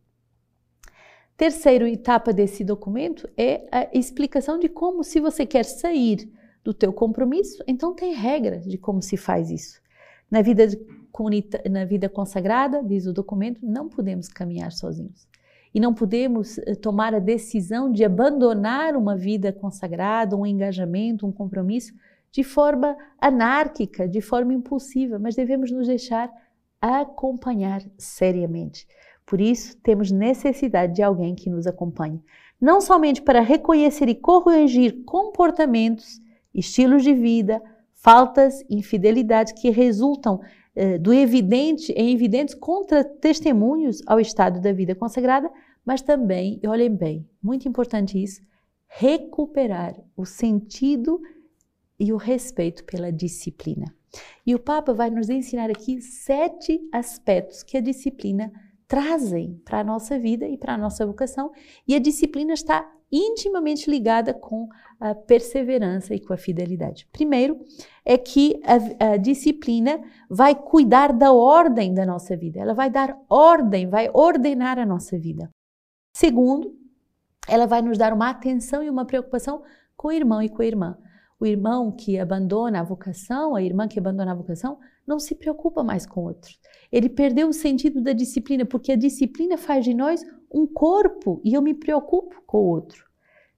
Terceira 1.38 1.88
etapa 1.88 2.34
desse 2.34 2.62
documento 2.62 3.26
é 3.34 3.66
a 3.72 3.88
explicação 3.94 4.58
de 4.58 4.68
como, 4.68 5.02
se 5.02 5.20
você 5.20 5.46
quer 5.46 5.64
sair 5.64 6.30
do 6.62 6.74
teu 6.74 6.92
compromisso, 6.92 7.64
então 7.66 7.94
tem 7.94 8.12
regras 8.12 8.66
de 8.66 8.76
como 8.76 9.00
se 9.00 9.16
faz 9.16 9.50
isso. 9.50 9.80
Na 10.30 10.42
vida, 10.42 10.68
na 11.70 11.86
vida 11.86 12.10
consagrada, 12.10 12.84
diz 12.84 13.06
o 13.06 13.12
documento, 13.14 13.64
não 13.64 13.88
podemos 13.88 14.28
caminhar 14.28 14.70
sozinhos 14.70 15.30
e 15.74 15.80
não 15.80 15.94
podemos 15.94 16.58
eh, 16.58 16.74
tomar 16.74 17.14
a 17.14 17.18
decisão 17.18 17.90
de 17.90 18.04
abandonar 18.04 18.96
uma 18.96 19.16
vida 19.16 19.52
consagrada, 19.52 20.36
um 20.36 20.46
engajamento, 20.46 21.26
um 21.26 21.32
compromisso 21.32 21.92
de 22.32 22.44
forma 22.44 22.96
anárquica, 23.20 24.08
de 24.08 24.20
forma 24.20 24.54
impulsiva, 24.54 25.18
mas 25.18 25.34
devemos 25.34 25.70
nos 25.70 25.86
deixar 25.86 26.30
acompanhar 26.80 27.82
seriamente. 27.98 28.86
Por 29.26 29.40
isso, 29.40 29.76
temos 29.78 30.10
necessidade 30.10 30.94
de 30.94 31.02
alguém 31.02 31.34
que 31.34 31.50
nos 31.50 31.66
acompanhe, 31.66 32.22
não 32.60 32.80
somente 32.80 33.22
para 33.22 33.40
reconhecer 33.40 34.08
e 34.08 34.14
corrigir 34.14 35.04
comportamentos, 35.04 36.20
estilos 36.54 37.02
de 37.02 37.14
vida, 37.14 37.62
faltas, 37.94 38.64
infidelidades 38.68 39.52
que 39.52 39.70
resultam 39.70 40.40
do 41.00 41.12
evidente 41.12 41.92
em 41.92 42.12
evidentes 42.12 42.54
contra-testemunhos 42.54 44.00
ao 44.06 44.18
estado 44.18 44.60
da 44.60 44.72
vida 44.72 44.94
consagrada, 44.94 45.50
mas 45.84 46.02
também, 46.02 46.58
e 46.62 46.66
olhem 46.66 46.94
bem, 46.94 47.28
muito 47.42 47.68
importante 47.68 48.22
isso, 48.22 48.40
recuperar 48.86 49.94
o 50.16 50.24
sentido 50.24 51.20
e 51.98 52.12
o 52.12 52.16
respeito 52.16 52.84
pela 52.84 53.12
disciplina. 53.12 53.94
E 54.46 54.54
o 54.54 54.58
Papa 54.58 54.92
vai 54.92 55.10
nos 55.10 55.28
ensinar 55.28 55.70
aqui 55.70 56.00
sete 56.00 56.80
aspectos 56.92 57.62
que 57.62 57.76
a 57.76 57.80
disciplina 57.80 58.52
trazem 58.88 59.60
para 59.64 59.80
a 59.80 59.84
nossa 59.84 60.18
vida 60.18 60.48
e 60.48 60.56
para 60.56 60.74
a 60.74 60.78
nossa 60.78 61.06
vocação, 61.06 61.52
e 61.86 61.94
a 61.94 61.98
disciplina 62.00 62.52
está 62.52 62.90
intimamente 63.12 63.90
ligada 63.90 64.32
com 64.32 64.68
a 64.98 65.14
perseverança 65.14 66.14
e 66.14 66.20
com 66.20 66.32
a 66.32 66.36
fidelidade. 66.36 67.08
Primeiro, 67.12 67.58
é 68.10 68.18
que 68.18 68.60
a, 68.64 69.12
a, 69.12 69.16
disciplina 69.16 70.02
vai 70.28 70.52
cuidar 70.52 71.12
da 71.12 71.32
ordem 71.32 71.94
da 71.94 72.04
nossa 72.04 72.36
vida, 72.36 72.58
ela 72.58 72.74
vai 72.74 72.90
dar 72.90 73.16
ordem, 73.28 73.88
vai 73.88 74.10
ordenar 74.12 74.80
a 74.80 74.84
nossa 74.84 75.16
vida. 75.16 75.48
Segundo, 76.12 76.76
ela 77.46 77.66
vai 77.66 77.80
nos 77.80 77.96
dar 77.96 78.12
uma 78.12 78.28
atenção 78.28 78.82
e 78.82 78.90
uma 78.90 79.04
preocupação 79.04 79.62
com 79.96 80.08
o 80.08 80.12
irmão 80.12 80.42
e 80.42 80.48
com 80.48 80.60
a 80.60 80.66
irmã. 80.66 80.98
O 81.38 81.46
irmão 81.46 81.92
que 81.92 82.18
abandona 82.18 82.80
a 82.80 82.82
vocação, 82.82 83.54
a 83.54 83.62
irmã 83.62 83.86
que 83.86 84.00
abandona 84.00 84.32
a 84.32 84.34
vocação, 84.34 84.80
não 85.06 85.20
se 85.20 85.36
preocupa 85.36 85.84
mais 85.84 86.04
com 86.04 86.24
outros. 86.24 86.58
Ele 86.90 87.08
perdeu 87.08 87.48
o 87.48 87.52
sentido 87.52 88.00
da 88.00 88.12
disciplina, 88.12 88.66
porque 88.66 88.90
a 88.90 88.96
disciplina 88.96 89.56
faz 89.56 89.84
de 89.84 89.94
nós 89.94 90.26
um 90.52 90.66
corpo 90.66 91.40
e 91.44 91.54
eu 91.54 91.62
me 91.62 91.74
preocupo 91.74 92.42
com 92.44 92.58
o 92.58 92.70
outro. 92.70 93.04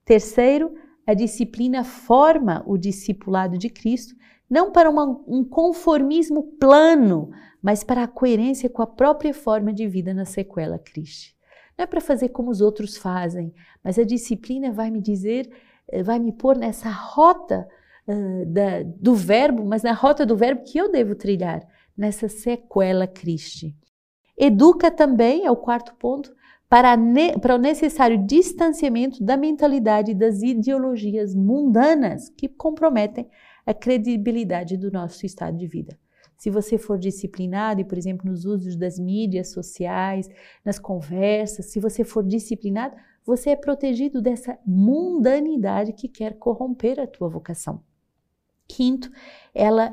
Terceiro, 0.05 0.75
a 1.07 1.15
disciplina 1.15 1.83
forma 1.83 2.63
o 2.67 2.77
discipulado 2.77 3.57
de 3.57 3.67
Cristo, 3.67 4.15
não 4.49 4.71
para 4.71 4.89
uma, 4.89 5.05
um 5.27 5.43
conformismo 5.43 6.43
plano, 6.59 7.31
mas 7.61 7.83
para 7.83 8.03
a 8.03 8.07
coerência 8.07 8.69
com 8.69 8.81
a 8.81 8.87
própria 8.87 9.33
forma 9.33 9.73
de 9.73 9.87
vida 9.87 10.13
na 10.13 10.25
sequela 10.25 10.77
Cristo. 10.77 11.33
Não 11.77 11.83
é 11.83 11.87
para 11.87 12.01
fazer 12.01 12.29
como 12.29 12.51
os 12.51 12.61
outros 12.61 12.97
fazem, 12.97 13.53
mas 13.83 13.97
a 13.97 14.03
disciplina 14.03 14.71
vai 14.71 14.91
me 14.91 15.01
dizer, 15.01 15.49
eh, 15.87 16.03
vai 16.03 16.19
me 16.19 16.31
pôr 16.31 16.57
nessa 16.57 16.89
rota 16.89 17.67
uh, 18.07 18.45
da, 18.45 18.83
do 18.83 19.15
verbo, 19.15 19.65
mas 19.65 19.81
na 19.81 19.93
rota 19.93 20.25
do 20.25 20.35
verbo 20.35 20.63
que 20.63 20.77
eu 20.77 20.91
devo 20.91 21.15
trilhar, 21.15 21.65
nessa 21.97 22.27
sequela 22.27 23.07
Cristo. 23.07 23.67
Educa 24.37 24.91
também, 24.91 25.45
é 25.45 25.51
o 25.51 25.55
quarto 25.55 25.95
ponto, 25.95 26.33
para, 26.67 26.97
para 27.39 27.55
o 27.55 27.59
necessário 27.59 28.17
distanciamento 28.25 29.23
da 29.23 29.37
mentalidade 29.37 30.13
das 30.13 30.41
ideologias 30.41 31.35
mundanas 31.35 32.29
que 32.29 32.49
comprometem 32.49 33.29
a 33.65 33.73
credibilidade 33.73 34.77
do 34.77 34.91
nosso 34.91 35.25
estado 35.25 35.57
de 35.57 35.67
vida. 35.67 35.97
Se 36.37 36.49
você 36.49 36.77
for 36.77 36.97
disciplinado, 36.97 37.81
e 37.81 37.85
por 37.85 37.97
exemplo, 37.97 38.29
nos 38.29 38.43
usos 38.43 38.75
das 38.75 38.99
mídias 38.99 39.51
sociais, 39.51 40.29
nas 40.63 40.77
conversas, 40.77 41.67
se 41.67 41.79
você 41.79 42.03
for 42.03 42.23
disciplinado, 42.23 42.95
você 43.25 43.51
é 43.51 43.55
protegido 43.55 44.21
dessa 44.21 44.59
mundanidade 44.65 45.93
que 45.93 46.09
quer 46.09 46.33
corromper 46.33 46.99
a 46.99 47.07
tua 47.07 47.29
vocação. 47.29 47.81
Quinto, 48.67 49.09
ela 49.53 49.91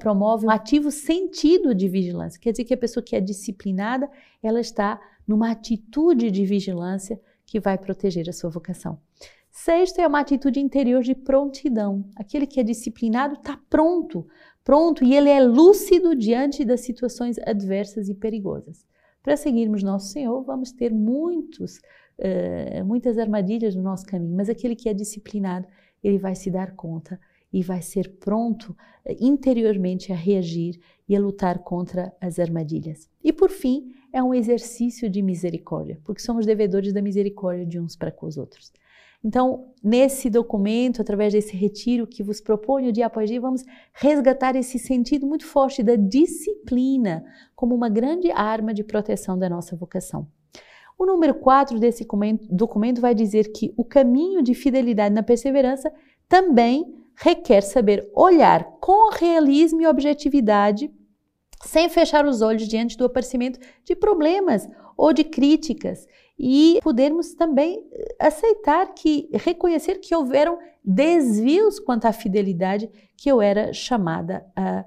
promove 0.00 0.46
um 0.46 0.50
ativo 0.50 0.90
sentido 0.90 1.74
de 1.74 1.88
vigilância. 1.88 2.40
Quer 2.40 2.52
dizer 2.52 2.64
que 2.64 2.74
a 2.74 2.78
pessoa 2.78 3.02
que 3.02 3.16
é 3.16 3.20
disciplinada, 3.20 4.08
ela 4.42 4.60
está 4.60 5.00
numa 5.26 5.50
atitude 5.50 6.30
de 6.30 6.44
vigilância 6.44 7.20
que 7.44 7.58
vai 7.58 7.76
proteger 7.76 8.28
a 8.28 8.32
sua 8.32 8.50
vocação. 8.50 9.00
Sexto 9.64 9.98
é 9.98 10.06
uma 10.06 10.20
atitude 10.20 10.60
interior 10.60 11.02
de 11.02 11.16
prontidão. 11.16 12.04
Aquele 12.14 12.46
que 12.46 12.60
é 12.60 12.62
disciplinado 12.62 13.34
está 13.34 13.58
pronto, 13.68 14.24
pronto 14.62 15.02
e 15.02 15.16
ele 15.16 15.28
é 15.28 15.42
lúcido 15.42 16.14
diante 16.14 16.64
das 16.64 16.82
situações 16.82 17.40
adversas 17.40 18.08
e 18.08 18.14
perigosas. 18.14 18.86
Para 19.20 19.36
seguirmos 19.36 19.82
nosso 19.82 20.12
Senhor, 20.12 20.44
vamos 20.44 20.70
ter 20.70 20.94
muitos, 20.94 21.78
uh, 22.20 22.84
muitas 22.86 23.18
armadilhas 23.18 23.74
no 23.74 23.82
nosso 23.82 24.06
caminho, 24.06 24.36
mas 24.36 24.48
aquele 24.48 24.76
que 24.76 24.88
é 24.88 24.94
disciplinado, 24.94 25.66
ele 26.04 26.18
vai 26.18 26.36
se 26.36 26.52
dar 26.52 26.76
conta 26.76 27.18
e 27.52 27.60
vai 27.60 27.82
ser 27.82 28.10
pronto 28.20 28.76
eh, 29.04 29.16
interiormente 29.18 30.12
a 30.12 30.16
reagir 30.16 30.78
e 31.08 31.16
a 31.16 31.20
lutar 31.20 31.58
contra 31.58 32.12
as 32.20 32.38
armadilhas. 32.38 33.10
E 33.24 33.32
por 33.32 33.50
fim, 33.50 33.90
é 34.12 34.22
um 34.22 34.32
exercício 34.32 35.10
de 35.10 35.20
misericórdia, 35.20 35.98
porque 36.04 36.22
somos 36.22 36.46
devedores 36.46 36.92
da 36.92 37.02
misericórdia 37.02 37.66
de 37.66 37.80
uns 37.80 37.96
para 37.96 38.12
com 38.12 38.26
os 38.26 38.36
outros. 38.36 38.72
Então, 39.24 39.72
nesse 39.82 40.30
documento, 40.30 41.02
através 41.02 41.32
desse 41.32 41.56
retiro 41.56 42.06
que 42.06 42.22
vos 42.22 42.40
proponho 42.40 42.92
dia 42.92 43.06
após 43.06 43.28
dia, 43.28 43.40
vamos 43.40 43.64
resgatar 43.92 44.54
esse 44.54 44.78
sentido 44.78 45.26
muito 45.26 45.44
forte 45.44 45.82
da 45.82 45.96
disciplina 45.96 47.24
como 47.54 47.74
uma 47.74 47.88
grande 47.88 48.30
arma 48.30 48.72
de 48.72 48.84
proteção 48.84 49.36
da 49.36 49.48
nossa 49.48 49.74
vocação. 49.74 50.28
O 50.96 51.06
número 51.06 51.34
4 51.34 51.78
desse 51.78 52.06
documento 52.50 53.00
vai 53.00 53.14
dizer 53.14 53.52
que 53.52 53.72
o 53.76 53.84
caminho 53.84 54.42
de 54.42 54.54
fidelidade 54.54 55.14
na 55.14 55.22
perseverança 55.22 55.92
também 56.28 56.94
requer 57.16 57.62
saber 57.62 58.08
olhar 58.14 58.64
com 58.80 59.10
realismo 59.10 59.80
e 59.80 59.86
objetividade, 59.86 60.90
sem 61.64 61.88
fechar 61.88 62.26
os 62.26 62.40
olhos 62.40 62.68
diante 62.68 62.96
do 62.96 63.04
aparecimento 63.04 63.58
de 63.84 63.94
problemas 63.96 64.68
ou 64.96 65.12
de 65.12 65.24
críticas 65.24 66.06
e 66.38 66.78
podermos 66.82 67.34
também 67.34 67.84
eh, 67.92 68.16
aceitar 68.20 68.94
que 68.94 69.28
reconhecer 69.32 69.96
que 69.96 70.14
houveram 70.14 70.58
desvios 70.84 71.80
quanto 71.80 72.06
à 72.06 72.12
fidelidade 72.12 72.88
que 73.16 73.30
eu 73.30 73.42
era 73.42 73.72
chamada 73.72 74.46
a, 74.54 74.84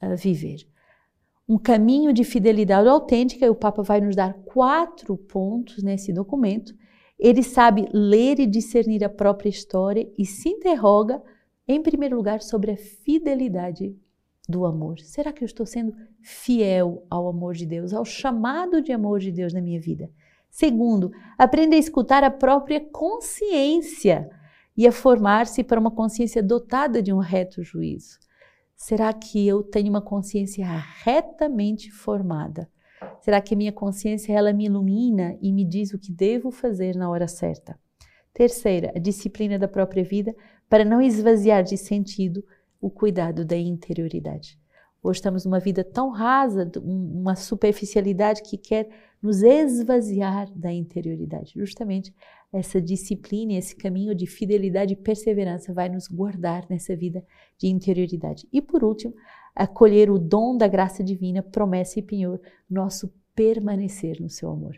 a 0.00 0.14
viver. 0.14 0.66
Um 1.48 1.58
caminho 1.58 2.12
de 2.12 2.24
fidelidade 2.24 2.88
autêntica, 2.88 3.44
e 3.44 3.50
o 3.50 3.54
Papa 3.54 3.82
vai 3.82 4.00
nos 4.00 4.14
dar 4.14 4.32
quatro 4.44 5.16
pontos 5.16 5.82
nesse 5.82 6.12
documento. 6.12 6.72
Ele 7.18 7.42
sabe 7.42 7.88
ler 7.92 8.38
e 8.38 8.46
discernir 8.46 9.04
a 9.04 9.08
própria 9.08 9.48
história 9.50 10.08
e 10.16 10.24
se 10.24 10.48
interroga 10.48 11.20
em 11.66 11.82
primeiro 11.82 12.16
lugar, 12.16 12.40
sobre 12.40 12.72
a 12.72 12.76
fidelidade 12.76 13.96
do 14.48 14.64
amor. 14.64 14.98
Será 15.00 15.32
que 15.32 15.42
eu 15.42 15.46
estou 15.46 15.64
sendo 15.64 15.94
fiel 16.20 17.06
ao 17.08 17.28
amor 17.28 17.54
de 17.54 17.66
Deus, 17.66 17.92
ao 17.92 18.04
chamado 18.04 18.82
de 18.82 18.92
amor 18.92 19.20
de 19.20 19.30
Deus 19.30 19.52
na 19.52 19.60
minha 19.60 19.80
vida? 19.80 20.10
Segundo, 20.50 21.10
aprenda 21.38 21.76
a 21.76 21.78
escutar 21.78 22.22
a 22.22 22.30
própria 22.30 22.80
consciência 22.80 24.28
e 24.76 24.86
a 24.86 24.92
formar-se 24.92 25.64
para 25.64 25.80
uma 25.80 25.90
consciência 25.90 26.42
dotada 26.42 27.02
de 27.02 27.12
um 27.12 27.18
reto 27.18 27.62
juízo. 27.62 28.18
Será 28.76 29.12
que 29.12 29.46
eu 29.46 29.62
tenho 29.62 29.88
uma 29.88 30.02
consciência 30.02 30.66
retamente 31.04 31.90
formada? 31.90 32.68
Será 33.20 33.40
que 33.40 33.54
a 33.54 33.56
minha 33.56 33.72
consciência 33.72 34.32
ela 34.32 34.52
me 34.52 34.66
ilumina 34.66 35.38
e 35.40 35.52
me 35.52 35.64
diz 35.64 35.92
o 35.92 35.98
que 35.98 36.12
devo 36.12 36.50
fazer 36.50 36.96
na 36.96 37.08
hora 37.08 37.28
certa? 37.28 37.78
Terceira, 38.34 38.92
a 38.94 38.98
disciplina 38.98 39.58
da 39.58 39.68
própria 39.68 40.02
vida 40.02 40.34
para 40.68 40.84
não 40.84 41.00
esvaziar 41.00 41.62
de 41.62 41.76
sentido 41.76 42.42
o 42.82 42.90
cuidado 42.90 43.44
da 43.44 43.56
interioridade. 43.56 44.58
Hoje 45.00 45.18
estamos 45.18 45.44
numa 45.44 45.60
vida 45.60 45.82
tão 45.84 46.10
rasa, 46.10 46.70
uma 46.76 47.36
superficialidade 47.36 48.42
que 48.42 48.58
quer 48.58 48.88
nos 49.22 49.42
esvaziar 49.42 50.50
da 50.54 50.72
interioridade. 50.72 51.52
Justamente 51.56 52.12
essa 52.52 52.80
disciplina, 52.80 53.54
esse 53.54 53.74
caminho 53.74 54.14
de 54.14 54.26
fidelidade 54.26 54.92
e 54.92 54.96
perseverança 54.96 55.72
vai 55.72 55.88
nos 55.88 56.08
guardar 56.08 56.66
nessa 56.68 56.94
vida 56.94 57.24
de 57.56 57.68
interioridade. 57.68 58.46
E 58.52 58.60
por 58.60 58.84
último, 58.84 59.14
acolher 59.54 60.10
o 60.10 60.18
dom 60.18 60.56
da 60.56 60.66
graça 60.66 61.02
divina, 61.02 61.42
promessa 61.42 62.00
e 62.00 62.02
penhor, 62.02 62.40
nosso 62.68 63.12
permanecer 63.34 64.20
no 64.20 64.28
seu 64.28 64.50
amor. 64.50 64.76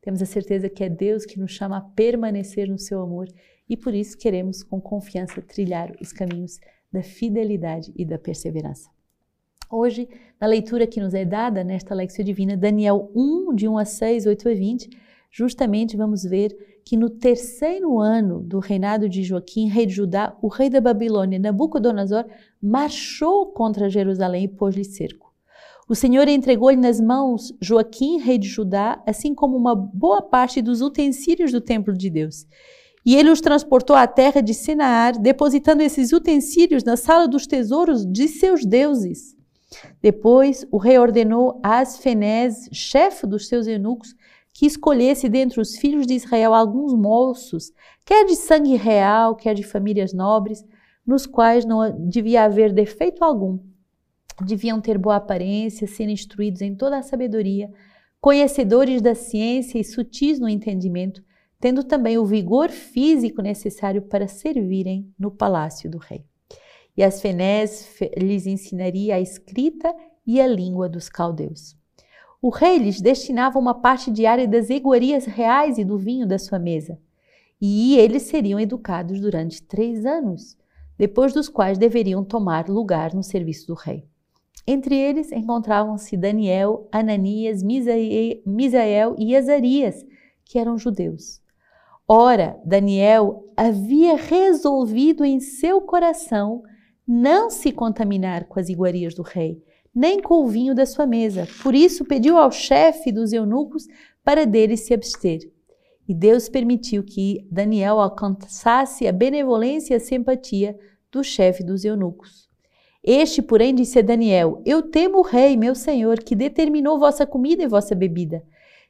Temos 0.00 0.20
a 0.20 0.26
certeza 0.26 0.68
que 0.68 0.84
é 0.84 0.88
Deus 0.88 1.24
que 1.24 1.38
nos 1.38 1.52
chama 1.52 1.78
a 1.78 1.80
permanecer 1.80 2.68
no 2.68 2.78
seu 2.78 3.00
amor 3.00 3.28
e 3.68 3.76
por 3.76 3.94
isso 3.94 4.18
queremos 4.18 4.62
com 4.62 4.80
confiança 4.80 5.40
trilhar 5.40 5.94
os 6.00 6.12
caminhos 6.12 6.58
da 6.94 7.02
fidelidade 7.02 7.92
e 7.96 8.04
da 8.04 8.16
perseverança. 8.16 8.88
Hoje, 9.68 10.08
na 10.40 10.46
leitura 10.46 10.86
que 10.86 11.00
nos 11.00 11.12
é 11.12 11.24
dada 11.24 11.64
nesta 11.64 11.92
Lexia 11.92 12.24
Divina, 12.24 12.56
Daniel 12.56 13.10
1, 13.16 13.52
de 13.56 13.66
1 13.66 13.78
a 13.78 13.84
6, 13.84 14.26
8 14.26 14.48
a 14.48 14.54
20, 14.54 14.90
justamente 15.28 15.96
vamos 15.96 16.22
ver 16.22 16.56
que 16.84 16.96
no 16.96 17.10
terceiro 17.10 17.98
ano 17.98 18.40
do 18.40 18.60
reinado 18.60 19.08
de 19.08 19.24
Joaquim, 19.24 19.66
rei 19.66 19.86
de 19.86 19.94
Judá, 19.94 20.36
o 20.40 20.46
rei 20.46 20.70
da 20.70 20.80
Babilônia, 20.80 21.38
Nabucodonosor, 21.38 22.26
marchou 22.62 23.46
contra 23.46 23.90
Jerusalém 23.90 24.44
e 24.44 24.48
pôs-lhe 24.48 24.84
cerco. 24.84 25.34
O 25.88 25.96
Senhor 25.96 26.28
entregou-lhe 26.28 26.76
nas 26.76 27.00
mãos 27.00 27.52
Joaquim, 27.60 28.18
rei 28.18 28.38
de 28.38 28.46
Judá, 28.46 29.02
assim 29.04 29.34
como 29.34 29.56
uma 29.56 29.74
boa 29.74 30.22
parte 30.22 30.62
dos 30.62 30.80
utensílios 30.80 31.50
do 31.50 31.60
templo 31.60 31.92
de 31.92 32.08
Deus. 32.08 32.46
E 33.04 33.14
ele 33.14 33.30
os 33.30 33.40
transportou 33.40 33.94
à 33.94 34.06
terra 34.06 34.40
de 34.40 34.54
Sinaar, 34.54 35.20
depositando 35.20 35.82
esses 35.82 36.12
utensílios 36.12 36.84
na 36.84 36.96
sala 36.96 37.28
dos 37.28 37.46
tesouros 37.46 38.06
de 38.06 38.28
seus 38.28 38.64
deuses. 38.64 39.36
Depois, 40.00 40.66
o 40.70 40.78
rei 40.78 40.98
ordenou 40.98 41.60
a 41.62 41.80
Asfenés, 41.80 42.68
chefe 42.72 43.26
dos 43.26 43.48
seus 43.48 43.66
eunucos, 43.66 44.14
que 44.52 44.66
escolhesse 44.66 45.28
dentre 45.28 45.60
os 45.60 45.76
filhos 45.76 46.06
de 46.06 46.14
Israel 46.14 46.54
alguns 46.54 46.94
moços, 46.94 47.72
quer 48.06 48.24
de 48.24 48.36
sangue 48.36 48.76
real, 48.76 49.34
quer 49.34 49.52
de 49.52 49.64
famílias 49.64 50.12
nobres, 50.12 50.64
nos 51.04 51.26
quais 51.26 51.64
não 51.64 52.08
devia 52.08 52.44
haver 52.44 52.72
defeito 52.72 53.24
algum. 53.24 53.58
Deviam 54.40 54.80
ter 54.80 54.96
boa 54.96 55.16
aparência, 55.16 55.86
ser 55.86 56.08
instruídos 56.08 56.62
em 56.62 56.74
toda 56.74 56.98
a 56.98 57.02
sabedoria, 57.02 57.68
conhecedores 58.20 59.02
da 59.02 59.14
ciência 59.14 59.78
e 59.78 59.84
sutis 59.84 60.38
no 60.38 60.48
entendimento, 60.48 61.22
tendo 61.64 61.82
também 61.82 62.18
o 62.18 62.26
vigor 62.26 62.68
físico 62.68 63.40
necessário 63.40 64.02
para 64.02 64.28
servirem 64.28 65.10
no 65.18 65.30
palácio 65.30 65.90
do 65.90 65.96
rei. 65.96 66.22
E 66.94 67.02
as 67.02 67.22
Fenés 67.22 67.88
lhes 68.18 68.46
ensinaria 68.46 69.14
a 69.14 69.20
escrita 69.20 69.90
e 70.26 70.42
a 70.42 70.46
língua 70.46 70.90
dos 70.90 71.08
caldeus. 71.08 71.74
O 72.42 72.50
rei 72.50 72.76
lhes 72.76 73.00
destinava 73.00 73.58
uma 73.58 73.72
parte 73.72 74.10
diária 74.10 74.46
das 74.46 74.68
iguarias 74.68 75.24
reais 75.24 75.78
e 75.78 75.86
do 75.86 75.96
vinho 75.96 76.26
da 76.26 76.38
sua 76.38 76.58
mesa, 76.58 76.98
e 77.58 77.96
eles 77.96 78.24
seriam 78.24 78.60
educados 78.60 79.18
durante 79.18 79.62
três 79.62 80.04
anos, 80.04 80.58
depois 80.98 81.32
dos 81.32 81.48
quais 81.48 81.78
deveriam 81.78 82.22
tomar 82.22 82.68
lugar 82.68 83.14
no 83.14 83.22
serviço 83.22 83.68
do 83.68 83.74
rei. 83.74 84.04
Entre 84.66 84.94
eles 84.94 85.32
encontravam-se 85.32 86.14
Daniel, 86.14 86.86
Ananias, 86.92 87.62
Misael 87.62 89.16
e 89.16 89.34
Azarias, 89.34 90.04
que 90.44 90.58
eram 90.58 90.76
judeus. 90.76 91.42
Ora, 92.06 92.60
Daniel 92.66 93.50
havia 93.56 94.16
resolvido 94.16 95.24
em 95.24 95.40
seu 95.40 95.80
coração 95.80 96.62
não 97.06 97.48
se 97.48 97.72
contaminar 97.72 98.44
com 98.44 98.60
as 98.60 98.68
iguarias 98.68 99.14
do 99.14 99.22
rei, 99.22 99.62
nem 99.94 100.20
com 100.20 100.44
o 100.44 100.48
vinho 100.48 100.74
da 100.74 100.84
sua 100.84 101.06
mesa. 101.06 101.48
Por 101.62 101.74
isso 101.74 102.04
pediu 102.04 102.36
ao 102.36 102.50
chefe 102.50 103.10
dos 103.10 103.32
eunucos 103.32 103.86
para 104.22 104.44
dele 104.44 104.76
se 104.76 104.92
abster. 104.92 105.40
e 106.06 106.12
Deus 106.12 106.50
permitiu 106.50 107.02
que 107.02 107.46
Daniel 107.50 107.98
alcançasse 107.98 109.06
a 109.06 109.12
benevolência 109.12 109.94
e 109.94 109.96
a 109.96 110.00
simpatia 110.00 110.78
do 111.10 111.24
chefe 111.24 111.64
dos 111.64 111.82
eunucos. 111.82 112.46
Este, 113.02 113.40
porém, 113.40 113.74
disse 113.74 113.98
a 113.98 114.02
Daniel: 114.02 114.60
Eu 114.66 114.82
temo 114.82 115.18
o 115.18 115.22
rei, 115.22 115.56
meu 115.56 115.74
senhor, 115.74 116.18
que 116.18 116.34
determinou 116.34 116.98
vossa 116.98 117.26
comida 117.26 117.62
e 117.62 117.68
vossa 117.68 117.94
bebida. 117.94 118.42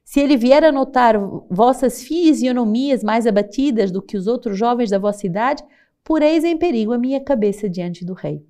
Se 0.04 0.20
ele 0.20 0.36
vier 0.36 0.62
a 0.62 0.70
notar 0.70 1.18
vossas 1.50 2.02
fisionomias 2.02 3.02
mais 3.02 3.26
abatidas 3.26 3.90
do 3.90 4.02
que 4.02 4.16
os 4.16 4.26
outros 4.26 4.58
jovens 4.58 4.90
da 4.90 4.98
vossa 4.98 5.26
idade, 5.26 5.64
poreis 6.04 6.44
em 6.44 6.56
perigo 6.58 6.92
a 6.92 6.98
minha 6.98 7.20
cabeça 7.20 7.68
diante 7.68 8.04
do 8.04 8.12
rei. 8.12 8.44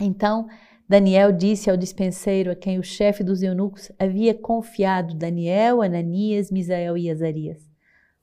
Então 0.00 0.48
Daniel 0.88 1.30
disse 1.30 1.70
ao 1.70 1.76
dispenseiro 1.76 2.50
a 2.50 2.56
quem 2.56 2.78
o 2.78 2.82
chefe 2.82 3.22
dos 3.22 3.42
eunucos 3.42 3.92
havia 3.98 4.34
confiado 4.34 5.14
Daniel, 5.14 5.82
Ananias, 5.82 6.50
Misael 6.50 6.96
e 6.96 7.10
Azarias: 7.10 7.70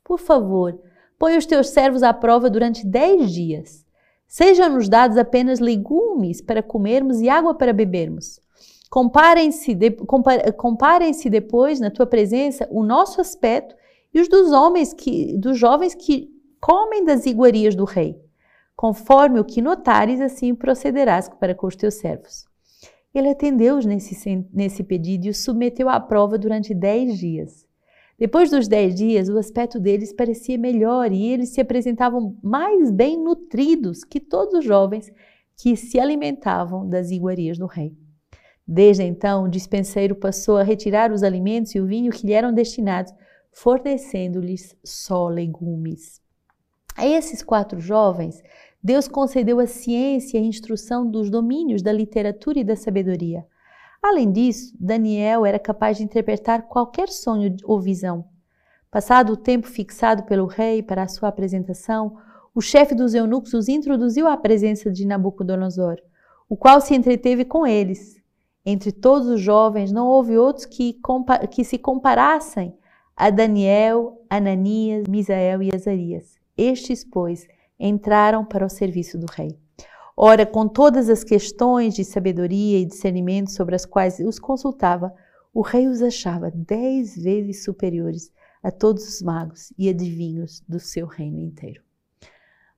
Por 0.04 0.20
favor, 0.20 0.78
põe 1.18 1.38
os 1.38 1.46
teus 1.46 1.70
servos 1.70 2.04
à 2.04 2.14
prova 2.14 2.50
durante 2.50 2.86
dez 2.86 3.32
dias. 3.32 3.86
Sejam-nos 4.28 4.90
dados 4.90 5.16
apenas 5.16 5.60
legumes 5.60 6.42
para 6.42 6.62
comermos 6.62 7.22
e 7.22 7.30
água 7.30 7.56
para 7.56 7.72
bebermos. 7.72 8.42
Comparem-se 8.89 9.75
de, 9.75 9.91
comparem 9.91 11.12
depois, 11.29 11.79
na 11.79 11.91
tua 11.91 12.06
presença, 12.06 12.67
o 12.72 12.84
nosso 12.84 13.20
aspecto 13.20 13.75
e 14.13 14.22
os 14.22 14.29
dos 14.29 14.51
homens 14.51 14.94
que, 14.94 15.38
dos 15.38 15.58
jovens 15.58 15.94
que 15.94 16.29
comem 16.60 17.03
das 17.03 17.25
iguarias 17.25 17.75
do 17.75 17.84
rei. 17.84 18.20
Conforme 18.75 19.39
o 19.39 19.46
que 19.46 19.62
notares, 19.62 20.22
assim 20.22 20.56
procederás 20.56 21.27
para 21.27 21.53
com 21.53 21.67
os 21.67 21.75
teus 21.75 21.96
servos. 21.96 22.46
Ele 23.13 23.29
atendeu-os 23.29 23.86
nesse, 23.86 24.46
nesse 24.53 24.84
pedido 24.84 25.25
e 25.25 25.29
os 25.29 25.44
submeteu 25.44 25.89
à 25.89 26.00
prova 26.00 26.38
durante 26.38 26.74
dez 26.74 27.17
dias. 27.17 27.67
Depois 28.17 28.50
dos 28.50 28.67
dez 28.67 28.96
dias, 28.96 29.29
o 29.29 29.38
aspecto 29.38 29.79
deles 29.79 30.13
parecia 30.13 30.58
melhor 30.58 31.12
e 31.12 31.27
eles 31.27 31.50
se 31.50 31.62
apresentavam 31.62 32.38
mais 32.41 32.91
bem 32.91 33.17
nutridos 33.17 34.03
que 34.03 34.20
todos 34.20 34.56
os 34.56 34.65
jovens 34.65 35.12
que 35.56 35.75
se 35.75 36.00
alimentavam 36.00 36.88
das 36.88 37.12
iguarias 37.12 37.58
do 37.58 37.65
rei. 37.65 37.96
Desde 38.68 39.04
então, 39.04 39.46
o 39.46 39.50
dispenseiro 39.50 40.14
passou 40.14 40.58
a 40.58 40.64
retirar 40.64 41.12
os 41.12 41.24
alimentos 41.24 41.74
e 41.74 41.80
o 41.80 41.86
vinho 41.86 42.12
que 42.12 42.28
lhe 42.28 42.34
eram 42.34 42.54
destinados, 42.54 43.14
fornecendo-lhes 43.52 44.76
só 44.84 45.30
legumes. 45.30 46.22
A 46.98 47.08
esses 47.08 47.42
quatro 47.42 47.80
jovens, 47.80 48.44
Deus 48.84 49.08
concedeu 49.08 49.60
a 49.60 49.68
ciência 49.68 50.38
e 50.38 50.42
a 50.42 50.44
instrução 50.44 51.10
dos 51.10 51.30
domínios 51.30 51.82
da 51.82 51.94
literatura 51.94 52.60
e 52.60 52.64
da 52.64 52.76
sabedoria. 52.76 53.46
Além 54.04 54.32
disso, 54.32 54.76
Daniel 54.80 55.46
era 55.46 55.60
capaz 55.60 55.98
de 55.98 56.04
interpretar 56.04 56.64
qualquer 56.64 57.08
sonho 57.10 57.56
ou 57.64 57.80
visão. 57.80 58.26
Passado 58.92 59.34
o 59.34 59.38
tempo 59.38 59.68
fixado 59.68 60.24
pelo 60.24 60.46
rei 60.46 60.84
para 60.84 61.04
a 61.04 61.08
sua 61.08 61.30
apresentação, 61.30 62.18
o 62.54 62.62
chefe 62.62 62.96
dos 62.96 63.14
eunucos 63.14 63.54
os 63.54 63.68
introduziu 63.68 64.28
à 64.28 64.36
presença 64.36 64.92
de 64.92 65.06
Nabucodonosor, 65.06 65.98
o 66.50 66.56
qual 66.56 66.82
se 66.82 66.96
entreteve 66.96 67.46
com 67.46 67.66
eles, 67.68 68.17
entre 68.70 68.92
todos 68.92 69.30
os 69.30 69.40
jovens, 69.40 69.94
não 69.94 70.06
houve 70.10 70.38
outros 70.38 70.66
que, 70.66 71.00
que 71.50 71.64
se 71.64 71.78
comparassem 71.78 72.76
a 73.16 73.30
Daniel, 73.30 74.22
Ananias, 74.30 75.08
Misael 75.08 75.64
e 75.64 75.74
Azarias. 75.74 76.36
Estes, 76.58 77.02
pois, 77.06 77.48
entraram 77.80 78.44
para 78.44 78.66
o 78.66 78.70
serviço 78.70 79.18
do 79.18 79.26
rei. 79.26 79.58
Ora, 80.18 80.46
com 80.46 80.68
todas 80.68 81.08
as 81.08 81.24
questões 81.24 81.94
de 81.94 82.04
sabedoria 82.04 82.78
e 82.78 82.86
discernimento 82.86 83.52
sobre 83.52 83.74
as 83.74 83.86
quais 83.86 84.20
os 84.20 84.38
consultava, 84.38 85.16
o 85.54 85.62
rei 85.62 85.88
os 85.88 86.02
achava 86.02 86.52
dez 86.54 87.16
vezes 87.16 87.64
superiores 87.64 88.34
a 88.62 88.70
todos 88.70 89.08
os 89.08 89.22
magos 89.22 89.72
e 89.78 89.88
adivinhos 89.88 90.62
do 90.68 90.78
seu 90.78 91.08
reino 91.08 91.40
inteiro. 91.40 91.82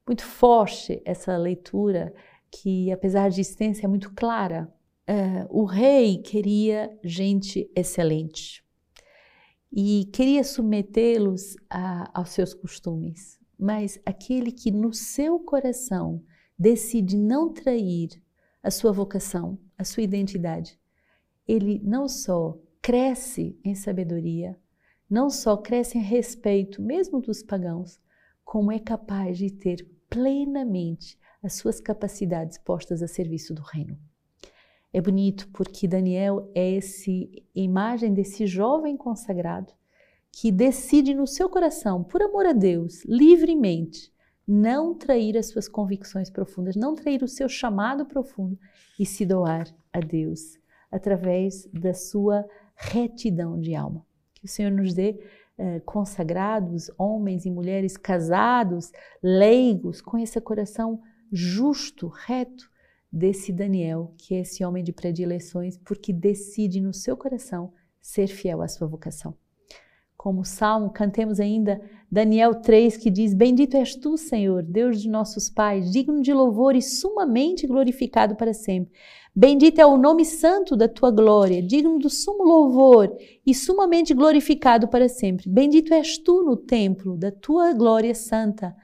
Muito 0.05 0.24
forte 0.24 1.01
essa 1.03 1.36
leitura, 1.36 2.13
que 2.51 2.91
apesar 2.91 3.29
de 3.29 3.41
extensa, 3.41 3.86
é 3.86 3.88
muito 3.88 4.13
clara 4.13 4.72
uh, 5.09 5.47
o 5.49 5.65
rei 5.65 6.19
queria 6.19 6.95
gente 7.03 7.69
excelente 7.75 8.63
e 9.71 10.05
queria 10.13 10.43
submetê-los 10.43 11.55
aos 12.13 12.29
seus 12.29 12.53
costumes, 12.53 13.39
mas 13.57 13.99
aquele 14.05 14.51
que 14.51 14.71
no 14.71 14.93
seu 14.93 15.39
coração 15.39 16.23
decide 16.57 17.17
não 17.17 17.51
trair 17.51 18.09
a 18.63 18.71
sua 18.71 18.91
vocação, 18.91 19.59
a 19.77 19.83
sua 19.83 20.03
identidade, 20.03 20.79
ele 21.48 21.79
não 21.83 22.07
só 22.07 22.59
cresce 22.81 23.59
em 23.63 23.75
sabedoria, 23.75 24.57
não 25.09 25.29
só 25.29 25.55
cresce 25.57 25.98
em 25.98 26.01
respeito, 26.01 26.81
mesmo 26.81 27.22
dos 27.22 27.43
pagãos, 27.43 28.00
como 28.43 28.72
é 28.72 28.79
capaz 28.79 29.37
de 29.37 29.51
ter 29.51 29.87
plenamente 30.09 31.17
as 31.41 31.53
suas 31.53 31.79
capacidades 31.79 32.57
postas 32.57 33.01
a 33.01 33.07
serviço 33.07 33.53
do 33.53 33.61
reino. 33.61 33.98
É 34.91 34.99
bonito 34.99 35.47
porque 35.53 35.87
Daniel 35.87 36.49
é 36.55 36.71
esse 36.71 37.45
imagem 37.53 38.13
desse 38.13 38.47
jovem 38.47 38.97
consagrado 38.97 39.73
que 40.31 40.51
decide 40.51 41.13
no 41.13 41.27
seu 41.27 41.49
coração, 41.49 42.03
por 42.03 42.21
amor 42.21 42.45
a 42.45 42.53
Deus, 42.53 43.03
livremente, 43.05 44.11
não 44.47 44.95
trair 44.95 45.37
as 45.37 45.47
suas 45.49 45.67
convicções 45.67 46.29
profundas, 46.29 46.75
não 46.75 46.95
trair 46.95 47.21
o 47.21 47.27
seu 47.27 47.47
chamado 47.47 48.05
profundo 48.05 48.57
e 48.99 49.05
se 49.05 49.25
doar 49.25 49.67
a 49.93 49.99
Deus 49.99 50.57
através 50.91 51.67
da 51.67 51.93
sua 51.93 52.45
retidão 52.75 53.59
de 53.59 53.75
alma. 53.75 54.03
Que 54.33 54.45
o 54.45 54.47
Senhor 54.47 54.71
nos 54.71 54.93
dê 54.93 55.19
eh, 55.57 55.79
consagrados, 55.81 56.89
homens 56.97 57.45
e 57.45 57.51
mulheres 57.51 57.95
casados, 57.95 58.91
leigos, 59.21 60.01
com 60.01 60.17
esse 60.17 60.39
coração 60.41 60.99
justo, 61.31 62.07
reto, 62.07 62.71
desse 63.11 63.51
Daniel, 63.51 64.13
que 64.17 64.35
é 64.35 64.41
esse 64.41 64.63
homem 64.63 64.83
de 64.83 64.91
predileções, 64.91 65.77
porque 65.77 66.13
decide 66.13 66.79
no 66.79 66.93
seu 66.93 67.17
coração 67.17 67.74
ser 68.01 68.27
fiel 68.27 68.61
à 68.61 68.67
sua 68.67 68.87
vocação. 68.87 69.35
Como 70.15 70.43
salmo, 70.43 70.89
cantemos 70.89 71.39
ainda 71.39 71.81
Daniel 72.11 72.55
3, 72.55 72.98
que 72.98 73.09
diz: 73.09 73.33
Bendito 73.33 73.77
és 73.77 73.95
tu, 73.95 74.17
Senhor, 74.17 74.61
Deus 74.61 75.01
de 75.01 75.07
nossos 75.07 75.50
pais, 75.50 75.89
digno 75.91 76.22
de 76.22 76.33
louvor 76.33 76.75
e 76.75 76.81
sumamente 76.81 77.65
glorificado 77.65 78.35
para 78.35 78.53
sempre. 78.53 78.91
Bendito 79.33 79.79
é 79.79 79.85
o 79.85 79.98
nome 79.98 80.25
santo 80.25 80.75
da 80.75 80.89
tua 80.89 81.09
glória, 81.09 81.61
digno 81.61 81.98
do 82.00 82.09
sumo 82.09 82.43
louvor 82.43 83.15
e 83.45 83.55
sumamente 83.55 84.13
glorificado 84.13 84.89
para 84.89 85.07
sempre. 85.07 85.50
Bendito 85.50 85.93
és 85.93 86.17
tu 86.17 86.43
no 86.43 86.57
templo 86.57 87.15
da 87.15 87.31
tua 87.31 87.72
glória 87.72 88.13
santa, 88.13 88.75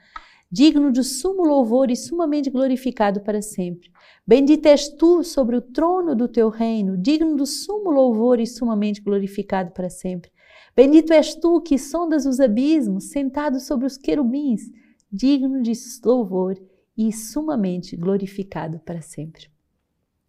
digno 0.50 0.92
de 0.92 1.02
sumo 1.02 1.42
louvor 1.44 1.90
e 1.90 1.96
sumamente 1.96 2.50
glorificado 2.50 3.20
para 3.20 3.42
sempre. 3.42 3.90
Bendito 4.26 4.66
és 4.66 4.88
tu 4.88 5.22
sobre 5.22 5.56
o 5.56 5.60
trono 5.60 6.14
do 6.14 6.28
teu 6.28 6.48
reino, 6.48 6.96
digno 6.96 7.36
do 7.36 7.46
sumo 7.46 7.90
louvor 7.90 8.40
e 8.40 8.46
sumamente 8.46 9.00
glorificado 9.00 9.72
para 9.72 9.90
sempre. 9.90 10.30
Bendito 10.74 11.12
és 11.12 11.34
tu 11.34 11.60
que 11.60 11.78
sondas 11.78 12.26
os 12.26 12.38
abismos, 12.38 13.10
sentado 13.10 13.58
sobre 13.60 13.86
os 13.86 13.96
querubins, 13.96 14.62
digno 15.10 15.62
de 15.62 15.72
louvor 16.04 16.56
e 16.96 17.12
sumamente 17.12 17.96
glorificado 17.96 18.78
para 18.80 19.00
sempre. 19.00 19.48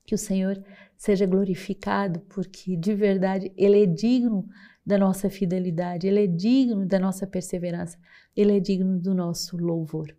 Que 0.06 0.16
o 0.16 0.18
Senhor 0.18 0.64
seja 0.96 1.26
glorificado, 1.26 2.22
porque 2.30 2.76
de 2.76 2.94
verdade 2.96 3.52
Ele 3.58 3.84
é 3.84 3.86
digno 3.86 4.48
da 4.88 4.98
nossa 4.98 5.30
fidelidade, 5.30 6.08
Ele 6.08 6.24
é 6.24 6.28
digno 6.28 6.86
da 6.86 6.98
nossa 6.98 7.28
perseverança, 7.28 7.98
Ele 8.34 8.56
é 8.56 8.60
digno 8.62 8.98
do 8.98 9.14
nosso 9.14 9.58
louvor. 9.58 10.16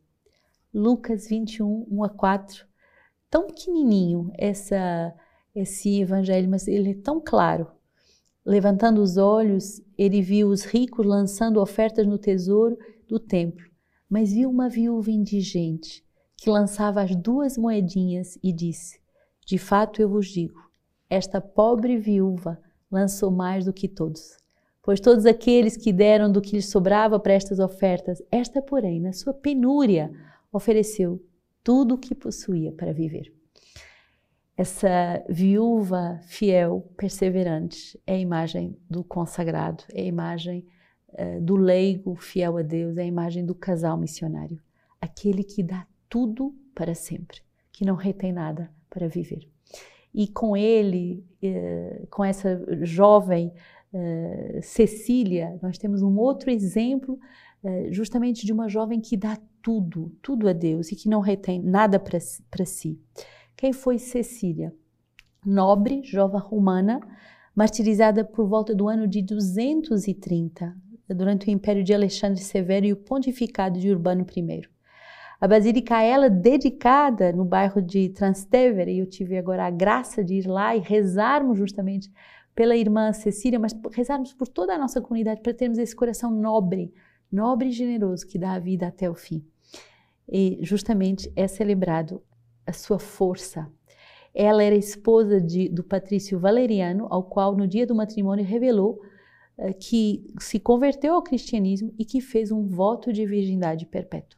Lucas 0.75 1.27
21, 1.27 1.87
1 1.91 2.05
a 2.05 2.11
4 2.11 2.69
tão 3.31 3.47
pequenininho 3.47 4.31
essa, 4.37 5.15
esse 5.55 6.03
evangelho, 6.03 6.51
mas 6.51 6.69
ele 6.69 6.91
é 6.91 6.95
tão 6.95 7.19
claro. 7.19 7.67
Levantando 8.45 9.01
os 9.01 9.17
olhos, 9.17 9.81
ele 9.97 10.21
viu 10.21 10.49
os 10.49 10.65
ricos 10.65 11.07
lançando 11.07 11.63
ofertas 11.63 12.07
no 12.07 12.19
tesouro 12.19 12.79
do 13.09 13.19
templo, 13.19 13.65
mas 14.09 14.35
viu 14.35 14.51
uma 14.51 14.69
viúva 14.69 15.11
indigente 15.11 16.05
que 16.37 16.51
lançava 16.51 17.01
as 17.01 17.17
duas 17.17 17.57
moedinhas 17.57 18.39
e 18.43 18.53
disse: 18.53 19.01
De 19.47 19.57
fato 19.57 20.03
eu 20.03 20.11
vos 20.11 20.29
digo, 20.29 20.61
esta 21.09 21.41
pobre 21.41 21.97
viúva 21.97 22.61
lançou 22.91 23.31
mais 23.31 23.65
do 23.65 23.73
que 23.73 23.89
todos. 23.89 24.37
Pois 24.83 25.01
todos 25.01 25.27
aqueles 25.27 25.77
que 25.77 25.93
deram 25.93 26.31
do 26.31 26.41
que 26.41 26.57
lhes 26.57 26.71
sobrava 26.71 27.19
para 27.19 27.35
estas 27.35 27.59
ofertas, 27.59 28.23
esta, 28.31 28.63
porém, 28.63 29.01
na 29.01 29.13
sua 29.13 29.35
penúria, 29.35 30.11
ofereceu 30.53 31.23
tudo 31.63 31.95
o 31.95 31.99
que 31.99 32.15
possuía 32.15 32.73
para 32.73 32.93
viver. 32.93 33.33
Essa 34.57 35.25
viúva 35.29 36.19
fiel, 36.25 36.91
perseverante, 36.97 37.97
é 38.05 38.15
a 38.15 38.19
imagem 38.19 38.77
do 38.91 39.05
consagrado, 39.05 39.85
é 39.95 40.01
a 40.01 40.07
imagem 40.07 40.67
uh, 41.11 41.41
do 41.41 41.55
leigo 41.55 42.17
fiel 42.17 42.57
a 42.57 42.63
Deus, 42.63 42.97
é 42.97 43.03
a 43.03 43.07
imagem 43.07 43.47
do 43.47 43.55
casal 43.55 43.97
missionário, 43.97 44.61
aquele 45.01 45.45
que 45.45 45.63
dá 45.63 45.87
tudo 46.09 46.53
para 46.75 46.93
sempre, 46.93 47.39
que 47.71 47.85
não 47.85 47.95
retém 47.95 48.33
nada 48.33 48.69
para 48.91 49.07
viver. 49.07 49.49
E 50.13 50.27
com 50.27 50.57
ele, 50.57 51.25
uh, 51.41 52.07
com 52.09 52.25
essa 52.25 52.61
jovem 52.85 53.53
uh, 53.93 54.63
Cecília, 54.63 55.59
nós 55.63 55.79
temos 55.79 56.03
um 56.03 56.17
outro 56.19 56.51
exemplo 56.51 57.19
eh, 57.65 57.89
justamente 57.91 58.47
de 58.47 58.53
uma 58.53 58.69
jovem 58.69 59.01
que 59.01 59.17
dá 59.17 59.37
tudo, 59.61 60.13
tudo 60.23 60.49
a 60.49 60.53
Deus 60.53 60.93
e 60.93 60.97
que 60.97 61.09
não 61.09 61.21
retém 61.21 61.61
nada 61.61 61.99
para 61.99 62.65
si. 62.65 63.01
Quem 63.57 63.73
foi 63.73 63.99
Cecília? 63.99 64.73
Nobre, 65.45 66.03
jovem 66.05 66.41
romana, 66.41 67.01
martirizada 67.57 68.25
por 68.25 68.47
volta 68.47 68.75
do 68.75 68.89
ano 68.89 69.09
de 69.09 69.21
230, 69.23 70.73
durante 71.09 71.49
o 71.49 71.51
império 71.51 71.83
de 71.83 71.93
Alexandre 71.93 72.41
Severo 72.41 72.87
e 72.87 72.93
o 72.93 72.97
pontificado 72.97 73.81
de 73.81 73.91
Urbano 73.91 74.25
I. 74.37 74.63
A 75.41 75.49
basílica 75.49 76.01
ela 76.01 76.31
dedicada 76.31 77.33
no 77.33 77.45
bairro 77.45 77.83
de 77.83 78.09
Trastevere, 78.11 78.93
e 78.93 78.99
eu 79.01 79.07
tive 79.07 79.37
agora 79.37 79.67
a 79.67 79.71
graça 79.71 80.23
de 80.23 80.35
ir 80.35 80.47
lá 80.47 80.77
e 80.77 80.81
rezarmos 80.81 81.59
justamente 81.59 82.11
pela 82.59 82.77
irmã 82.77 83.13
Cecília, 83.13 83.57
mas 83.57 83.73
rezarmos 83.93 84.33
por 84.33 84.49
toda 84.49 84.75
a 84.75 84.79
nossa 84.79 85.01
comunidade 85.01 85.41
para 85.43 85.55
termos 85.55 85.79
esse 85.79 85.95
coração 85.95 86.29
nobre, 86.29 86.93
nobre 87.31 87.69
e 87.69 87.71
generoso 87.71 88.27
que 88.27 88.37
dá 88.37 88.55
a 88.55 88.59
vida 88.59 88.89
até 88.89 89.09
o 89.09 89.15
fim. 89.15 89.47
E 90.29 90.59
justamente 90.63 91.33
é 91.37 91.47
celebrado 91.47 92.21
a 92.67 92.73
sua 92.73 92.99
força. 92.99 93.71
Ela 94.35 94.65
era 94.65 94.75
esposa 94.75 95.41
de, 95.41 95.69
do 95.69 95.85
patrício 95.85 96.37
Valeriano, 96.37 97.07
ao 97.11 97.23
qual 97.23 97.57
no 97.57 97.65
dia 97.65 97.87
do 97.87 97.95
matrimônio 97.95 98.45
revelou 98.45 99.01
uh, 99.57 99.73
que 99.79 100.27
se 100.41 100.59
converteu 100.59 101.15
ao 101.15 101.23
cristianismo 101.23 101.95
e 101.97 102.05
que 102.05 102.21
fez 102.21 102.51
um 102.51 102.67
voto 102.67 103.13
de 103.13 103.25
virgindade 103.25 103.87
perpétua. 103.87 104.37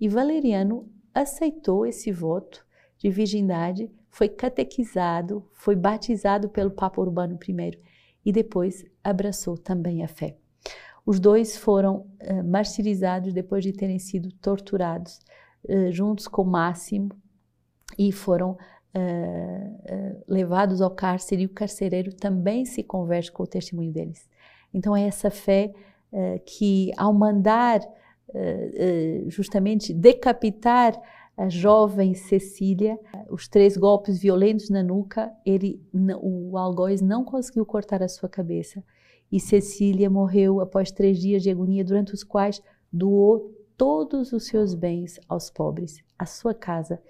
E 0.00 0.08
Valeriano 0.08 0.90
aceitou 1.14 1.86
esse 1.86 2.10
voto 2.10 2.66
de 2.98 3.08
virgindade, 3.08 3.88
foi 4.12 4.28
catequizado, 4.28 5.42
foi 5.54 5.74
batizado 5.74 6.50
pelo 6.50 6.70
Papa 6.70 7.00
Urbano 7.00 7.38
I 7.48 7.78
e 8.24 8.30
depois 8.30 8.84
abraçou 9.02 9.56
também 9.56 10.04
a 10.04 10.06
fé. 10.06 10.36
Os 11.04 11.18
dois 11.18 11.56
foram 11.56 12.06
uh, 12.22 12.44
martirizados 12.44 13.32
depois 13.32 13.64
de 13.64 13.72
terem 13.72 13.98
sido 13.98 14.30
torturados, 14.34 15.18
uh, 15.64 15.90
juntos 15.90 16.28
com 16.28 16.44
Máximo, 16.44 17.08
e 17.98 18.12
foram 18.12 18.52
uh, 18.52 20.22
levados 20.28 20.82
ao 20.82 20.90
cárcere, 20.90 21.42
e 21.42 21.46
o 21.46 21.54
carcereiro 21.54 22.14
também 22.14 22.66
se 22.66 22.82
converte 22.82 23.32
com 23.32 23.42
o 23.42 23.46
testemunho 23.46 23.90
deles. 23.90 24.28
Então, 24.72 24.94
é 24.94 25.06
essa 25.06 25.30
fé 25.30 25.72
que, 26.44 26.92
ao 26.98 27.12
mandar 27.12 27.80
justamente 29.28 29.92
decapitar 29.94 30.98
a 31.36 31.48
jovem 31.48 32.14
Cecília, 32.14 32.98
os 33.30 33.48
três 33.48 33.76
golpes 33.76 34.18
violentos 34.18 34.68
na 34.68 34.82
nuca, 34.82 35.32
ele, 35.44 35.82
o 36.20 36.56
algoz 36.58 37.00
não 37.00 37.24
conseguiu 37.24 37.64
cortar 37.64 38.02
a 38.02 38.08
sua 38.08 38.28
cabeça 38.28 38.84
e 39.30 39.40
Cecília 39.40 40.10
morreu 40.10 40.60
após 40.60 40.92
três 40.92 41.18
dias 41.18 41.42
de 41.42 41.50
agonia, 41.50 41.82
durante 41.82 42.12
os 42.12 42.22
quais 42.22 42.62
doou 42.92 43.50
todos 43.78 44.32
os 44.32 44.46
seus 44.46 44.74
bens 44.74 45.18
aos 45.26 45.50
pobres, 45.50 46.04
a 46.18 46.26
sua 46.26 46.52
casa, 46.54 47.00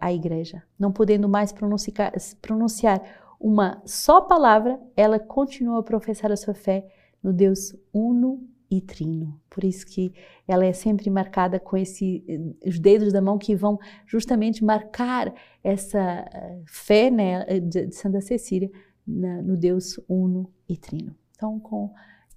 à 0.00 0.12
igreja. 0.12 0.62
Não 0.78 0.90
podendo 0.90 1.28
mais 1.28 1.52
pronunciar, 1.52 2.12
pronunciar 2.40 3.02
uma 3.38 3.82
só 3.84 4.22
palavra, 4.22 4.80
ela 4.96 5.18
continuou 5.18 5.78
a 5.78 5.82
professar 5.82 6.32
a 6.32 6.36
sua 6.36 6.54
fé 6.54 6.86
no 7.22 7.32
Deus 7.32 7.74
uno 7.92 8.42
e 8.70 8.80
trino. 8.80 9.40
Por 9.48 9.64
isso 9.64 9.86
que 9.86 10.12
ela 10.46 10.64
é 10.64 10.72
sempre 10.72 11.08
marcada 11.10 11.60
com 11.60 11.76
esse, 11.76 12.24
eh, 12.28 12.68
os 12.68 12.78
dedos 12.78 13.12
da 13.12 13.20
mão 13.20 13.38
que 13.38 13.54
vão 13.54 13.78
justamente 14.06 14.64
marcar 14.64 15.32
essa 15.62 15.98
eh, 16.00 16.62
fé 16.66 17.10
né, 17.10 17.44
de, 17.60 17.92
Santa 17.92 18.20
Cecília 18.20 18.70
na, 19.06 19.42
no 19.42 19.56
Deus 19.56 19.98
uno 20.08 20.50
e 20.68 20.76
trino. 20.76 21.14
Então, 21.36 21.58
com 21.60 21.92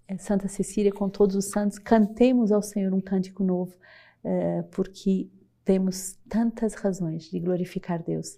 eh, 0.08 0.18
Santa 0.18 0.48
Cecília, 0.48 0.92
com 0.92 1.10
todos 1.10 1.36
os 1.36 1.46
santos, 1.46 1.80
cantemos 1.80 2.52
ao 2.52 2.62
Senhor 2.62 2.94
um 2.94 3.02
cântico 3.02 3.44
novo, 3.44 3.76
porque 4.72 5.30
temos 5.64 6.18
tantas 6.28 6.74
razões 6.74 7.30
de 7.30 7.40
glorificar 7.40 8.04
Deus 8.04 8.38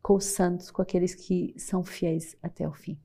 com 0.00 0.14
os 0.14 0.24
santos, 0.24 0.70
com 0.70 0.80
aqueles 0.80 1.14
que 1.14 1.54
são 1.58 1.84
fiéis 1.84 2.34
até 2.42 2.66
o 2.66 2.72
fim. 2.72 2.98